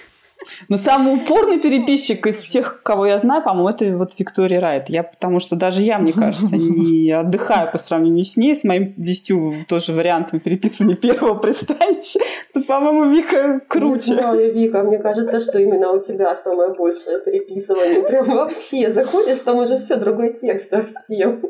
Но 0.70 0.78
самый 0.78 1.16
упорный 1.16 1.60
переписчик 1.60 2.28
из 2.28 2.38
всех, 2.38 2.82
кого 2.84 3.06
я 3.06 3.18
знаю, 3.18 3.44
по-моему, 3.44 3.70
это 3.70 3.98
вот 3.98 4.14
Виктория 4.18 4.62
Райт. 4.62 4.90
Я, 4.90 5.04
потому 5.04 5.40
что 5.40 5.56
даже 5.56 5.82
я, 5.82 6.00
мне 6.00 6.14
кажется, 6.14 6.56
не 6.56 7.12
отдыхаю 7.12 7.72
по 7.72 7.78
сравнению 7.78 8.26
с 8.26 8.38
ней, 8.38 8.56
с 8.56 8.64
моим 8.64 8.94
десятью 8.98 9.54
тоже 9.68 9.94
вариантами 9.94 10.40
переписывания 10.40 10.96
первого 10.96 11.36
пристанища. 11.36 12.20
Но, 12.54 12.64
по-моему, 12.64 13.12
Вика 13.12 13.62
круче. 13.68 14.12
Не 14.12 14.18
знаю, 14.18 14.54
Вика, 14.54 14.84
мне 14.84 15.00
кажется, 15.00 15.40
что 15.40 15.60
именно 15.60 15.92
у 15.92 16.02
тебя 16.02 16.36
самое 16.36 16.74
большее 16.74 17.20
переписывание. 17.20 18.04
Прям 18.04 18.26
вообще 18.26 18.92
заходишь, 18.92 19.42
там 19.42 19.58
уже 19.58 19.78
все 19.78 19.96
другой 19.96 20.34
текст 20.34 20.70
совсем. 20.70 21.42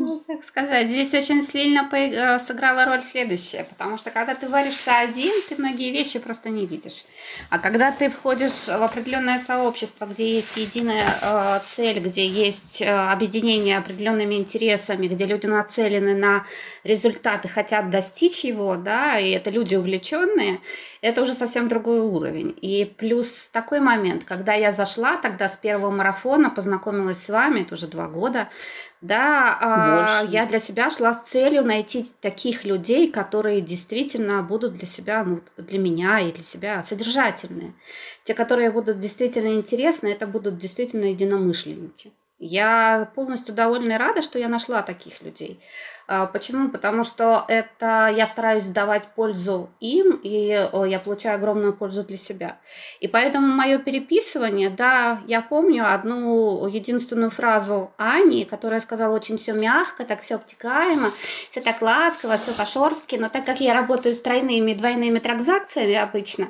Ну, 0.00 0.24
как 0.26 0.44
сказать, 0.44 0.88
здесь 0.88 1.12
очень 1.12 1.42
сильно 1.42 1.88
э, 1.92 2.38
сыграла 2.38 2.86
роль 2.86 3.02
следующая, 3.02 3.64
потому 3.64 3.98
что 3.98 4.10
когда 4.10 4.34
ты 4.34 4.48
варишься 4.48 4.98
один, 4.98 5.32
ты 5.48 5.56
многие 5.56 5.90
вещи 5.92 6.18
просто 6.18 6.48
не 6.48 6.64
видишь. 6.64 7.04
А 7.50 7.58
когда 7.58 7.92
ты 7.92 8.08
входишь 8.08 8.68
в 8.68 8.82
определенное 8.82 9.38
сообщество, 9.38 10.06
где 10.06 10.36
есть 10.36 10.56
единая 10.56 11.04
э, 11.20 11.60
цель, 11.64 12.00
где 12.00 12.26
есть 12.26 12.80
э, 12.80 12.88
объединение 12.88 13.76
определенными 13.76 14.36
интересами, 14.36 15.06
где 15.06 15.26
люди 15.26 15.46
нацелены 15.46 16.14
на 16.14 16.46
результаты, 16.82 17.48
хотят 17.48 17.90
достичь 17.90 18.44
его, 18.44 18.76
да, 18.76 19.18
и 19.18 19.30
это 19.30 19.50
люди 19.50 19.74
увлеченные, 19.74 20.60
это 21.02 21.22
уже 21.22 21.34
совсем 21.34 21.68
другой 21.68 22.00
уровень. 22.00 22.56
И 22.62 22.84
плюс 22.84 23.50
такой 23.50 23.80
момент, 23.80 24.24
когда 24.24 24.54
я 24.54 24.72
зашла 24.72 25.16
тогда 25.16 25.48
с 25.48 25.56
первого 25.56 25.90
марафона, 25.90 26.48
познакомилась 26.48 27.22
с 27.22 27.28
вами, 27.28 27.60
это 27.60 27.74
уже 27.74 27.86
два 27.86 28.06
года, 28.06 28.48
да, 29.00 29.56
а, 29.60 30.24
я 30.28 30.44
для 30.44 30.58
себя 30.58 30.90
шла 30.90 31.14
с 31.14 31.28
целью 31.28 31.64
найти 31.64 32.04
таких 32.20 32.64
людей, 32.64 33.10
которые 33.10 33.62
действительно 33.62 34.42
будут 34.42 34.74
для 34.74 34.86
себя, 34.86 35.24
ну, 35.24 35.40
для 35.56 35.78
меня 35.78 36.20
и 36.20 36.32
для 36.32 36.44
себя 36.44 36.82
содержательные. 36.82 37.72
Те, 38.24 38.34
которые 38.34 38.70
будут 38.70 38.98
действительно 38.98 39.54
интересны, 39.54 40.08
это 40.08 40.26
будут 40.26 40.58
действительно 40.58 41.06
единомышленники. 41.06 42.12
Я 42.38 43.10
полностью 43.14 43.54
довольна 43.54 43.92
и 43.92 43.96
рада, 43.96 44.22
что 44.22 44.38
я 44.38 44.48
нашла 44.48 44.82
таких 44.82 45.22
людей. 45.22 45.60
А, 46.12 46.26
почему? 46.26 46.70
Потому 46.70 47.04
что 47.04 47.44
это 47.46 48.12
я 48.12 48.26
стараюсь 48.26 48.66
давать 48.66 49.06
пользу 49.14 49.70
им, 49.78 50.18
и 50.24 50.68
я 50.88 50.98
получаю 50.98 51.36
огромную 51.36 51.72
пользу 51.72 52.02
для 52.02 52.16
себя. 52.16 52.58
И 52.98 53.06
поэтому 53.06 53.46
мое 53.46 53.78
переписывание, 53.78 54.70
да, 54.70 55.20
я 55.28 55.40
помню 55.40 55.88
одну 55.94 56.66
единственную 56.66 57.30
фразу 57.30 57.92
Ани, 57.96 58.44
которая 58.44 58.80
сказала 58.80 59.14
очень 59.14 59.38
все 59.38 59.52
мягко, 59.52 60.04
так 60.04 60.22
все 60.22 60.34
обтекаемо, 60.34 61.12
все 61.48 61.60
так 61.60 61.80
ласково, 61.80 62.38
все 62.38 62.54
по-шорстки, 62.54 63.14
но 63.14 63.28
так 63.28 63.46
как 63.46 63.60
я 63.60 63.72
работаю 63.72 64.12
с 64.12 64.20
тройными 64.20 64.74
двойными 64.74 65.20
транзакциями 65.20 65.94
обычно, 65.94 66.48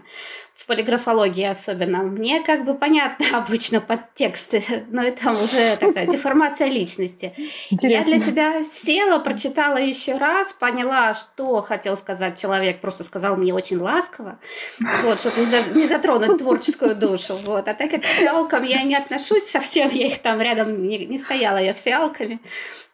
в 0.60 0.66
полиграфологии 0.66 1.44
особенно, 1.44 2.02
мне 2.02 2.42
как 2.42 2.66
бы 2.66 2.74
понятно 2.74 3.26
обычно 3.38 3.80
подтексты, 3.80 4.62
но 4.90 5.02
это 5.02 5.30
уже 5.30 5.76
такая 5.76 6.06
деформация 6.10 6.68
личности. 6.68 7.32
Интересно. 7.70 7.86
Я 7.86 8.04
для 8.04 8.18
себя 8.18 8.64
села, 8.64 9.18
прочитала 9.20 9.49
еще 9.58 10.16
раз, 10.16 10.52
поняла, 10.52 11.14
что 11.14 11.60
хотел 11.60 11.96
сказать 11.96 12.40
человек, 12.40 12.80
просто 12.80 13.04
сказал 13.04 13.36
мне 13.36 13.54
очень 13.54 13.78
ласково, 13.78 14.38
вот, 15.04 15.20
чтобы 15.20 15.40
не, 15.40 15.46
за, 15.46 15.62
не 15.74 15.86
затронуть 15.86 16.38
творческую 16.38 16.94
душу, 16.94 17.36
вот. 17.36 17.68
А 17.68 17.74
так 17.74 17.90
как 17.90 18.02
к 18.02 18.04
фиалкам 18.04 18.62
я 18.64 18.82
не 18.82 18.96
отношусь 18.96 19.44
совсем, 19.44 19.90
я 19.90 20.06
их 20.06 20.18
там 20.22 20.40
рядом 20.40 20.82
не, 20.86 21.06
не 21.06 21.18
стояла 21.18 21.58
я 21.58 21.72
с 21.72 21.78
фиалками, 21.78 22.40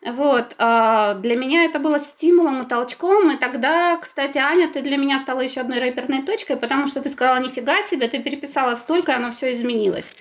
вот, 0.02 0.54
а, 0.58 1.14
для 1.14 1.36
меня 1.36 1.64
это 1.64 1.78
было 1.78 1.98
стимулом 1.98 2.62
и 2.62 2.66
толчком, 2.66 3.30
и 3.30 3.36
тогда, 3.36 3.96
кстати, 3.96 4.38
Аня, 4.38 4.68
ты 4.68 4.80
для 4.80 4.96
меня 4.96 5.18
стала 5.18 5.40
еще 5.40 5.60
одной 5.60 5.80
рэперной 5.80 6.22
точкой, 6.22 6.56
потому 6.56 6.86
что 6.86 7.00
ты 7.00 7.10
сказала, 7.10 7.38
нифига 7.38 7.82
себе, 7.82 8.06
ты 8.06 8.20
переписала 8.20 8.74
столько, 8.76 9.12
и 9.12 9.14
оно 9.16 9.32
все 9.32 9.52
изменилось. 9.52 10.14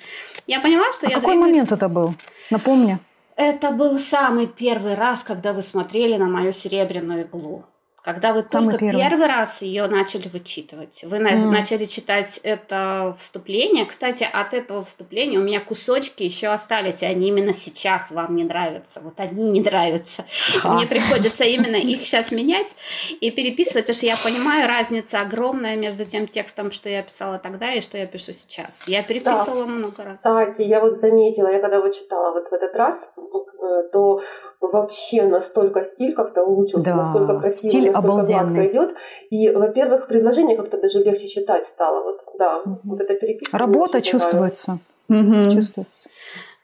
Я 0.47 0.59
поняла, 0.59 0.91
что 0.91 1.07
а 1.07 1.09
я... 1.09 1.15
какой 1.17 1.35
момент 1.35 1.71
это 1.71 1.87
был? 1.87 2.15
Напомни. 2.49 2.99
Это 3.35 3.71
был 3.71 3.99
самый 3.99 4.47
первый 4.47 4.95
раз, 4.95 5.23
когда 5.23 5.51
вы 5.51 5.61
смотрели 5.61 6.15
на 6.15 6.27
мою 6.27 6.53
серебряную 6.53 7.25
иглу. 7.25 7.65
Когда 8.05 8.33
вы 8.33 8.45
Самый 8.47 8.69
только 8.69 8.85
первый. 8.85 9.01
первый 9.01 9.25
раз 9.25 9.63
ее 9.63 9.87
начали 9.87 10.27
вычитывать, 10.27 11.03
вы 11.05 11.17
mm. 11.17 11.45
начали 11.49 11.85
читать 11.85 12.39
это 12.43 13.17
вступление. 13.19 13.83
Кстати, 13.87 14.29
от 14.31 14.53
этого 14.53 14.85
вступления 14.85 15.39
у 15.39 15.41
меня 15.41 15.59
кусочки 15.59 16.21
еще 16.21 16.49
остались, 16.49 17.01
и 17.01 17.07
они 17.07 17.29
именно 17.29 17.51
сейчас 17.51 18.11
вам 18.11 18.35
не 18.35 18.43
нравятся. 18.43 18.99
Вот 19.01 19.19
они 19.19 19.49
не 19.49 19.61
нравятся. 19.61 20.23
Ха. 20.59 20.75
Мне 20.75 20.85
приходится 20.85 21.45
именно 21.45 21.77
их 21.77 22.01
сейчас 22.05 22.31
менять 22.31 22.75
и 23.21 23.31
переписывать, 23.31 23.85
потому 23.85 23.95
что 23.95 24.05
я 24.05 24.17
понимаю, 24.17 24.67
разница 24.67 25.21
огромная 25.21 25.75
между 25.75 26.05
тем 26.05 26.27
текстом, 26.27 26.69
что 26.69 26.89
я 26.89 27.01
писала 27.01 27.39
тогда 27.39 27.73
и 27.73 27.81
что 27.81 27.97
я 27.97 28.05
пишу 28.05 28.33
сейчас. 28.33 28.87
Я 28.87 29.01
переписывала 29.01 29.65
да. 29.65 29.71
много 29.71 30.03
раз. 30.03 30.17
Кстати, 30.17 30.61
я 30.61 30.79
вот 30.79 30.99
заметила, 30.99 31.47
я 31.47 31.57
когда 31.57 31.81
вот 31.81 31.95
читала 31.95 32.33
вот 32.33 32.49
в 32.49 32.53
этот 32.53 32.75
раз, 32.75 33.11
э, 33.17 33.89
то 33.91 34.21
вообще 34.67 35.23
настолько 35.23 35.83
стиль 35.83 36.13
как-то 36.13 36.43
улучшился, 36.43 36.91
да. 36.91 36.95
настолько 36.95 37.39
красиво, 37.39 37.69
стиль 37.69 37.91
настолько 37.91 38.25
гладко 38.25 38.67
идет. 38.67 38.95
И, 39.29 39.49
во-первых, 39.49 40.07
предложение 40.07 40.57
как-то 40.57 40.79
даже 40.79 41.03
легче 41.03 41.27
читать 41.27 41.65
стало. 41.65 42.03
Вот, 42.03 42.21
да, 42.37 42.59
угу. 42.59 42.79
вот 42.83 43.01
эта 43.01 43.15
переписка. 43.15 43.57
Работа 43.57 44.01
чувствуется. 44.01 44.79
Угу. 45.09 45.51
Чувствуется. 45.51 46.09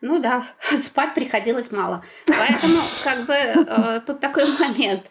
Ну 0.02 0.20
да, 0.20 0.44
спать 0.82 1.14
приходилось 1.14 1.72
мало. 1.72 2.04
Поэтому 2.26 2.80
как 3.04 3.26
бы 3.28 3.34
э, 3.34 4.02
тут 4.06 4.20
такой 4.20 4.46
момент. 4.58 5.04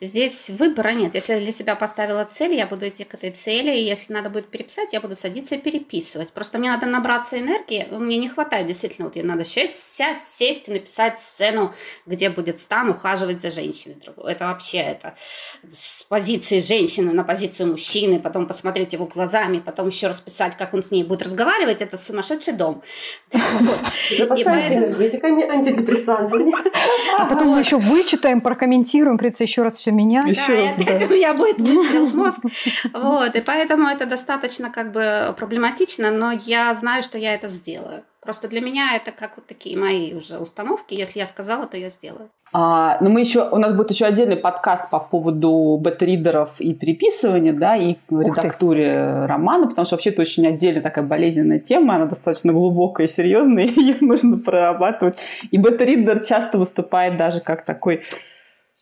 Здесь 0.00 0.48
выбора 0.48 0.92
нет. 0.92 1.14
Если 1.14 1.34
я 1.34 1.40
для 1.40 1.52
себя 1.52 1.76
поставила 1.76 2.24
цель, 2.24 2.54
я 2.54 2.66
буду 2.66 2.88
идти 2.88 3.04
к 3.04 3.12
этой 3.12 3.30
цели. 3.30 3.76
И 3.76 3.84
если 3.84 4.14
надо 4.14 4.30
будет 4.30 4.48
переписать, 4.48 4.94
я 4.94 5.00
буду 5.00 5.16
садиться 5.16 5.56
и 5.56 5.58
переписывать. 5.58 6.32
Просто 6.32 6.58
мне 6.58 6.70
надо 6.70 6.86
набраться 6.86 7.38
энергии. 7.38 7.88
Мне 7.90 8.16
не 8.16 8.28
хватает 8.28 8.66
действительно. 8.66 9.08
Вот 9.08 9.16
мне 9.16 9.24
надо 9.24 9.44
сесть, 9.44 10.00
сесть 10.16 10.68
и 10.68 10.72
написать 10.72 11.20
сцену, 11.20 11.74
где 12.06 12.30
будет 12.30 12.58
Стан 12.58 12.88
ухаживать 12.88 13.40
за 13.40 13.50
женщиной. 13.50 13.98
Это 14.24 14.46
вообще 14.46 14.78
это 14.78 15.14
с 15.70 16.04
позиции 16.04 16.60
женщины 16.60 17.12
на 17.12 17.22
позицию 17.22 17.72
мужчины, 17.72 18.18
потом 18.18 18.46
посмотреть 18.46 18.94
его 18.94 19.04
глазами, 19.04 19.58
потом 19.58 19.88
еще 19.88 20.06
расписать, 20.06 20.56
как 20.56 20.72
он 20.72 20.82
с 20.82 20.90
ней 20.90 21.04
будет 21.04 21.20
разговаривать. 21.20 21.82
Это 21.82 21.98
сумасшедший 21.98 22.54
дом. 22.54 22.82
Запасаемся 24.38 24.74
энергетиками, 24.74 25.42
антидепрессантами. 25.44 26.52
А 27.18 27.26
потом 27.26 27.48
мы 27.48 27.60
еще 27.60 27.78
вычитаем, 27.78 28.40
прокомментируем, 28.40 29.18
придется 29.18 29.44
еще 29.44 29.62
раз 29.62 29.74
все 29.76 29.90
менять. 29.90 30.28
Еще 30.28 30.54
раз, 30.54 30.86
да. 30.86 31.06
у 31.06 31.10
меня 31.10 31.34
будет 31.34 31.60
выстрел 31.60 32.06
в 32.06 32.14
мозг. 32.14 32.40
Вот, 32.92 33.34
и 33.34 33.40
поэтому 33.40 33.88
это 33.88 34.06
достаточно 34.06 34.70
как 34.70 34.92
бы 34.92 35.34
проблематично, 35.36 36.10
но 36.10 36.32
я 36.32 36.74
знаю, 36.74 37.02
что 37.02 37.18
я 37.18 37.34
это 37.34 37.48
сделаю. 37.48 38.04
Просто 38.28 38.46
для 38.46 38.60
меня 38.60 38.94
это 38.94 39.10
как 39.10 39.38
вот 39.38 39.46
такие 39.46 39.78
мои 39.78 40.12
уже 40.12 40.36
установки. 40.36 40.92
Если 40.92 41.18
я 41.18 41.24
сказала, 41.24 41.66
то 41.66 41.78
я 41.78 41.88
сделаю. 41.88 42.28
А, 42.52 42.98
но 43.00 43.08
мы 43.08 43.20
еще, 43.20 43.48
у 43.48 43.56
нас 43.56 43.72
будет 43.72 43.90
еще 43.90 44.04
отдельный 44.04 44.36
подкаст 44.36 44.90
по 44.90 44.98
поводу 44.98 45.78
бета-ридеров 45.80 46.60
и 46.60 46.74
переписывания, 46.74 47.54
да, 47.54 47.74
и 47.74 47.96
редактуре 48.10 49.24
романа, 49.24 49.66
потому 49.68 49.86
что 49.86 49.94
вообще 49.94 50.10
это 50.10 50.20
очень 50.20 50.46
отдельная 50.46 50.82
такая 50.82 51.06
болезненная 51.06 51.58
тема, 51.58 51.94
она 51.94 52.04
достаточно 52.04 52.52
глубокая 52.52 53.06
и 53.06 53.10
серьезная, 53.10 53.64
и 53.64 53.80
ее 53.80 53.96
нужно 54.02 54.36
прорабатывать. 54.36 55.16
И 55.50 55.56
бета-ридер 55.56 56.22
часто 56.22 56.58
выступает 56.58 57.16
даже 57.16 57.40
как 57.40 57.64
такой 57.64 58.02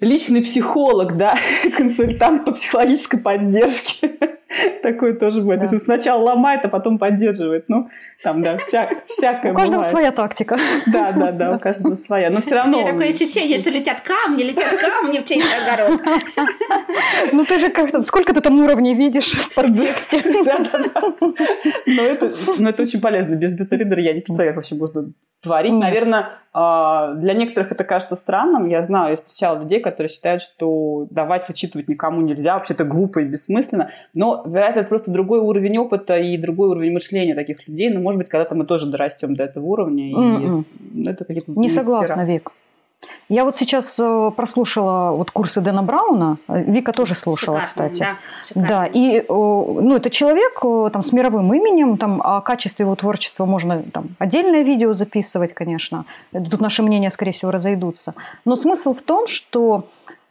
личный 0.01 0.43
психолог, 0.43 1.17
да, 1.17 1.37
консультант 1.77 2.45
по 2.45 2.51
психологической 2.51 3.21
поддержке. 3.21 4.36
Такое 4.83 5.15
тоже 5.15 5.43
будет. 5.43 5.61
Да. 5.61 5.67
То 5.67 5.75
есть 5.75 5.85
сначала 5.85 6.23
ломает, 6.23 6.65
а 6.65 6.69
потом 6.69 6.99
поддерживает. 6.99 7.65
Ну, 7.69 7.89
там, 8.23 8.43
да, 8.43 8.59
вся, 8.59 8.91
всякое 9.07 9.53
У 9.53 9.55
каждого 9.55 9.79
бывает. 9.79 9.91
своя 9.91 10.13
тактика. 10.13 10.59
Да, 10.87 11.13
да, 11.13 11.33
да, 11.33 11.57
у 11.57 11.59
каждого 11.59 11.95
своя. 11.97 12.31
Но 12.31 12.41
все 12.41 12.57
равно... 12.57 12.83
У 12.83 12.87
такое 12.87 13.11
ощущение, 13.11 13.59
что 13.59 13.71
летят 13.71 14.01
камни, 14.01 14.43
летят 14.43 14.75
камни 14.79 15.19
в 15.19 15.25
чей-то 15.25 15.47
огород. 15.65 16.01
Ну 17.33 17.45
ты 17.45 17.59
же 17.59 17.71
как 17.71 17.91
там, 17.91 18.05
сколько 18.05 18.33
ты 18.33 18.41
там 18.41 18.59
уровней 18.61 18.95
видишь 18.95 19.33
в 19.33 19.55
подтексте. 19.55 20.23
Да, 20.47 20.59
да, 20.59 20.79
да. 20.79 21.01
Но 21.87 22.03
это, 22.03 22.31
но 22.59 22.69
это 22.69 22.83
очень 22.83 23.01
полезно. 23.01 23.35
Без 23.35 23.57
бета-ридера 23.57 24.01
я 24.01 24.13
не 24.13 24.21
представляю, 24.21 24.53
как 24.53 24.57
вообще 24.57 24.75
можно 24.75 25.13
творить. 25.43 25.73
Наверное, 25.73 26.31
для 26.57 27.35
некоторых 27.35 27.71
это 27.73 27.85
кажется 27.85 28.17
странным. 28.17 28.67
Я 28.67 28.85
знаю, 28.87 29.11
я 29.11 29.17
встречала 29.17 29.59
людей, 29.59 29.81
которые 29.81 30.09
считают, 30.09 30.41
что 30.41 31.07
давать 31.11 31.47
вычитывать 31.49 31.89
никому 31.89 32.23
нельзя, 32.23 32.55
вообще 32.55 32.73
это 32.75 32.85
глупо 32.85 33.19
и 33.21 33.25
бессмысленно. 33.25 33.91
Но, 34.15 34.43
вероятно, 34.47 34.81
это 34.81 34.89
просто 34.89 35.11
другой 35.11 35.41
уровень 35.41 35.77
опыта 35.79 36.17
и 36.17 36.37
другой 36.39 36.71
уровень 36.71 36.93
мышления 36.93 37.35
таких 37.35 37.69
людей. 37.69 37.91
Но, 37.91 38.01
может 38.01 38.19
быть, 38.19 38.29
когда-то 38.29 38.55
мы 38.55 38.65
тоже 38.65 38.87
дорастем 38.91 39.35
до 39.35 39.45
этого 39.45 39.65
уровня. 39.67 40.09
И 40.11 40.15
М-м. 40.15 40.67
это 41.07 41.25
какие-то 41.25 41.51
Не 41.53 41.57
мастера. 41.69 41.83
согласна, 41.83 42.25
Вик. 42.25 42.53
Я 43.29 43.45
вот 43.45 43.57
сейчас 43.57 43.99
э, 43.99 44.31
прослушала 44.37 45.11
вот 45.11 45.31
курсы 45.31 45.61
Дэна 45.61 45.83
Брауна. 45.83 46.39
Вика 46.49 46.93
тоже 46.93 47.15
слушала, 47.15 47.67
Шикарно, 47.67 47.91
кстати. 47.91 48.01
Да, 48.01 48.17
шикарно. 48.43 48.69
Да, 48.69 48.87
и 48.87 49.19
э, 49.19 49.25
ну, 49.29 49.97
это 49.97 50.11
человек 50.11 50.61
э, 50.65 50.91
там, 50.93 51.03
с 51.03 51.13
мировым 51.13 51.53
именем, 51.53 51.99
там, 51.99 52.23
о 52.23 52.41
качестве 52.41 52.85
его 52.85 52.95
творчества 52.95 53.45
можно 53.45 53.83
там, 53.83 54.11
отдельное 54.19 54.63
видео 54.63 54.95
записывать, 54.95 55.55
конечно. 55.55 56.05
Тут 56.33 56.61
наши 56.61 56.83
мнения, 56.83 57.11
скорее 57.11 57.33
всего, 57.33 57.51
разойдутся. 57.51 58.15
Но 58.45 58.55
смысл 58.55 58.95
в 58.95 59.03
том, 59.03 59.27
что 59.27 59.89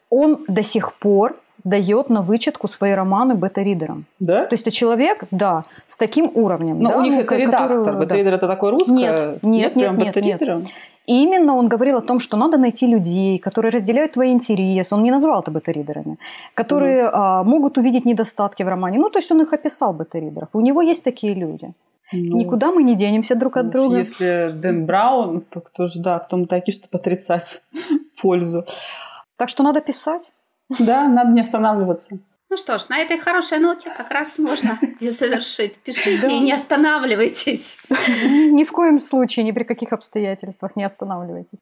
он 0.09 0.45
до 0.47 0.63
сих 0.63 0.93
пор 0.93 1.35
дает 1.65 2.09
на 2.09 2.21
вычетку 2.21 2.67
свои 2.67 2.93
романы 2.93 3.35
бета-ридерам. 3.35 4.05
Да? 4.19 4.45
То 4.45 4.53
есть 4.53 4.61
это 4.61 4.71
человек, 4.71 5.23
да, 5.31 5.65
с 5.87 5.97
таким 5.97 6.31
уровнем. 6.33 6.79
Но 6.79 6.91
да, 6.91 6.97
у 6.97 7.01
них 7.01 7.13
ну, 7.13 7.21
это 7.21 7.35
редактор. 7.35 7.79
который, 7.79 7.93
да. 7.93 7.99
Бета-ридер 7.99 8.33
это 8.35 8.47
такое 8.47 8.71
русское? 8.71 8.93
Нет, 8.93 9.43
нет, 9.43 9.73
прям 9.73 9.97
нет, 9.97 10.05
нет, 10.05 10.15
бета-ридером? 10.15 10.65
И 11.07 11.23
именно 11.23 11.55
он 11.55 11.67
говорил 11.67 11.97
о 11.97 12.01
том, 12.01 12.19
что 12.19 12.37
надо 12.37 12.57
найти 12.57 12.87
людей, 12.87 13.37
которые 13.37 13.71
разделяют 13.71 14.13
твои 14.13 14.31
интересы. 14.31 14.95
Он 14.95 15.03
не 15.03 15.11
назвал 15.11 15.41
это 15.41 15.51
бета-ридерами, 15.51 16.17
которые 16.55 17.09
а, 17.11 17.43
могут 17.43 17.77
увидеть 17.77 18.05
недостатки 18.05 18.63
в 18.63 18.67
романе. 18.67 18.99
Ну, 18.99 19.09
то 19.09 19.19
есть 19.19 19.31
он 19.31 19.41
их 19.41 19.53
описал, 19.53 19.93
бета-ридеров. 19.93 20.49
У 20.53 20.61
него 20.61 20.81
есть 20.81 21.03
такие 21.03 21.35
люди. 21.35 21.73
Ну, 22.11 22.37
Никуда 22.37 22.71
мы 22.71 22.83
не 22.83 22.95
денемся 22.95 23.35
друг 23.35 23.57
от 23.57 23.69
друга. 23.69 23.97
Если 23.97 24.51
Дэн 24.53 24.85
Браун, 24.85 25.41
то 25.41 25.59
кто 25.59 25.87
же, 25.87 25.99
да, 25.99 26.19
кто 26.19 26.37
мы 26.37 26.45
такие, 26.45 26.73
чтобы 26.73 26.97
отрицать 26.99 27.63
пользу. 28.21 28.65
Так 29.37 29.49
что 29.49 29.63
надо 29.63 29.81
писать. 29.81 30.31
Да, 30.79 31.07
надо 31.07 31.31
не 31.31 31.41
останавливаться. 31.41 32.17
Ну 32.49 32.57
что 32.57 32.77
ж, 32.77 32.89
на 32.89 32.99
этой 32.99 33.17
хорошей 33.17 33.57
ноте 33.59 33.89
как 33.95 34.11
раз 34.11 34.37
можно 34.37 34.77
и 34.99 35.09
завершить. 35.09 35.79
Пишите 35.79 36.21
Да. 36.21 36.27
и 36.31 36.39
не 36.39 36.53
останавливайтесь. 36.53 37.75
Ни 37.89 38.63
в 38.63 38.71
коем 38.71 38.99
случае, 38.99 39.45
ни 39.45 39.51
при 39.51 39.63
каких 39.63 39.91
обстоятельствах 39.93 40.75
не 40.75 40.83
останавливайтесь. 40.83 41.59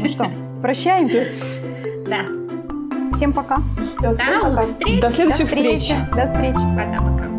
Ну 0.00 0.08
что, 0.08 0.30
прощаемся. 0.62 1.26
Да. 2.06 2.20
Всем 3.16 3.32
пока. 3.32 3.58
Всем 3.98 4.14
До 4.14 4.40
пока. 4.42 4.62
встреч. 4.62 5.00
До 5.00 5.10
следующих 5.10 5.40
До 5.40 5.46
встречи. 5.46 5.78
встреч. 5.78 6.10
До 6.16 6.26
встречи. 6.26 6.54
Пока-пока. 6.76 7.31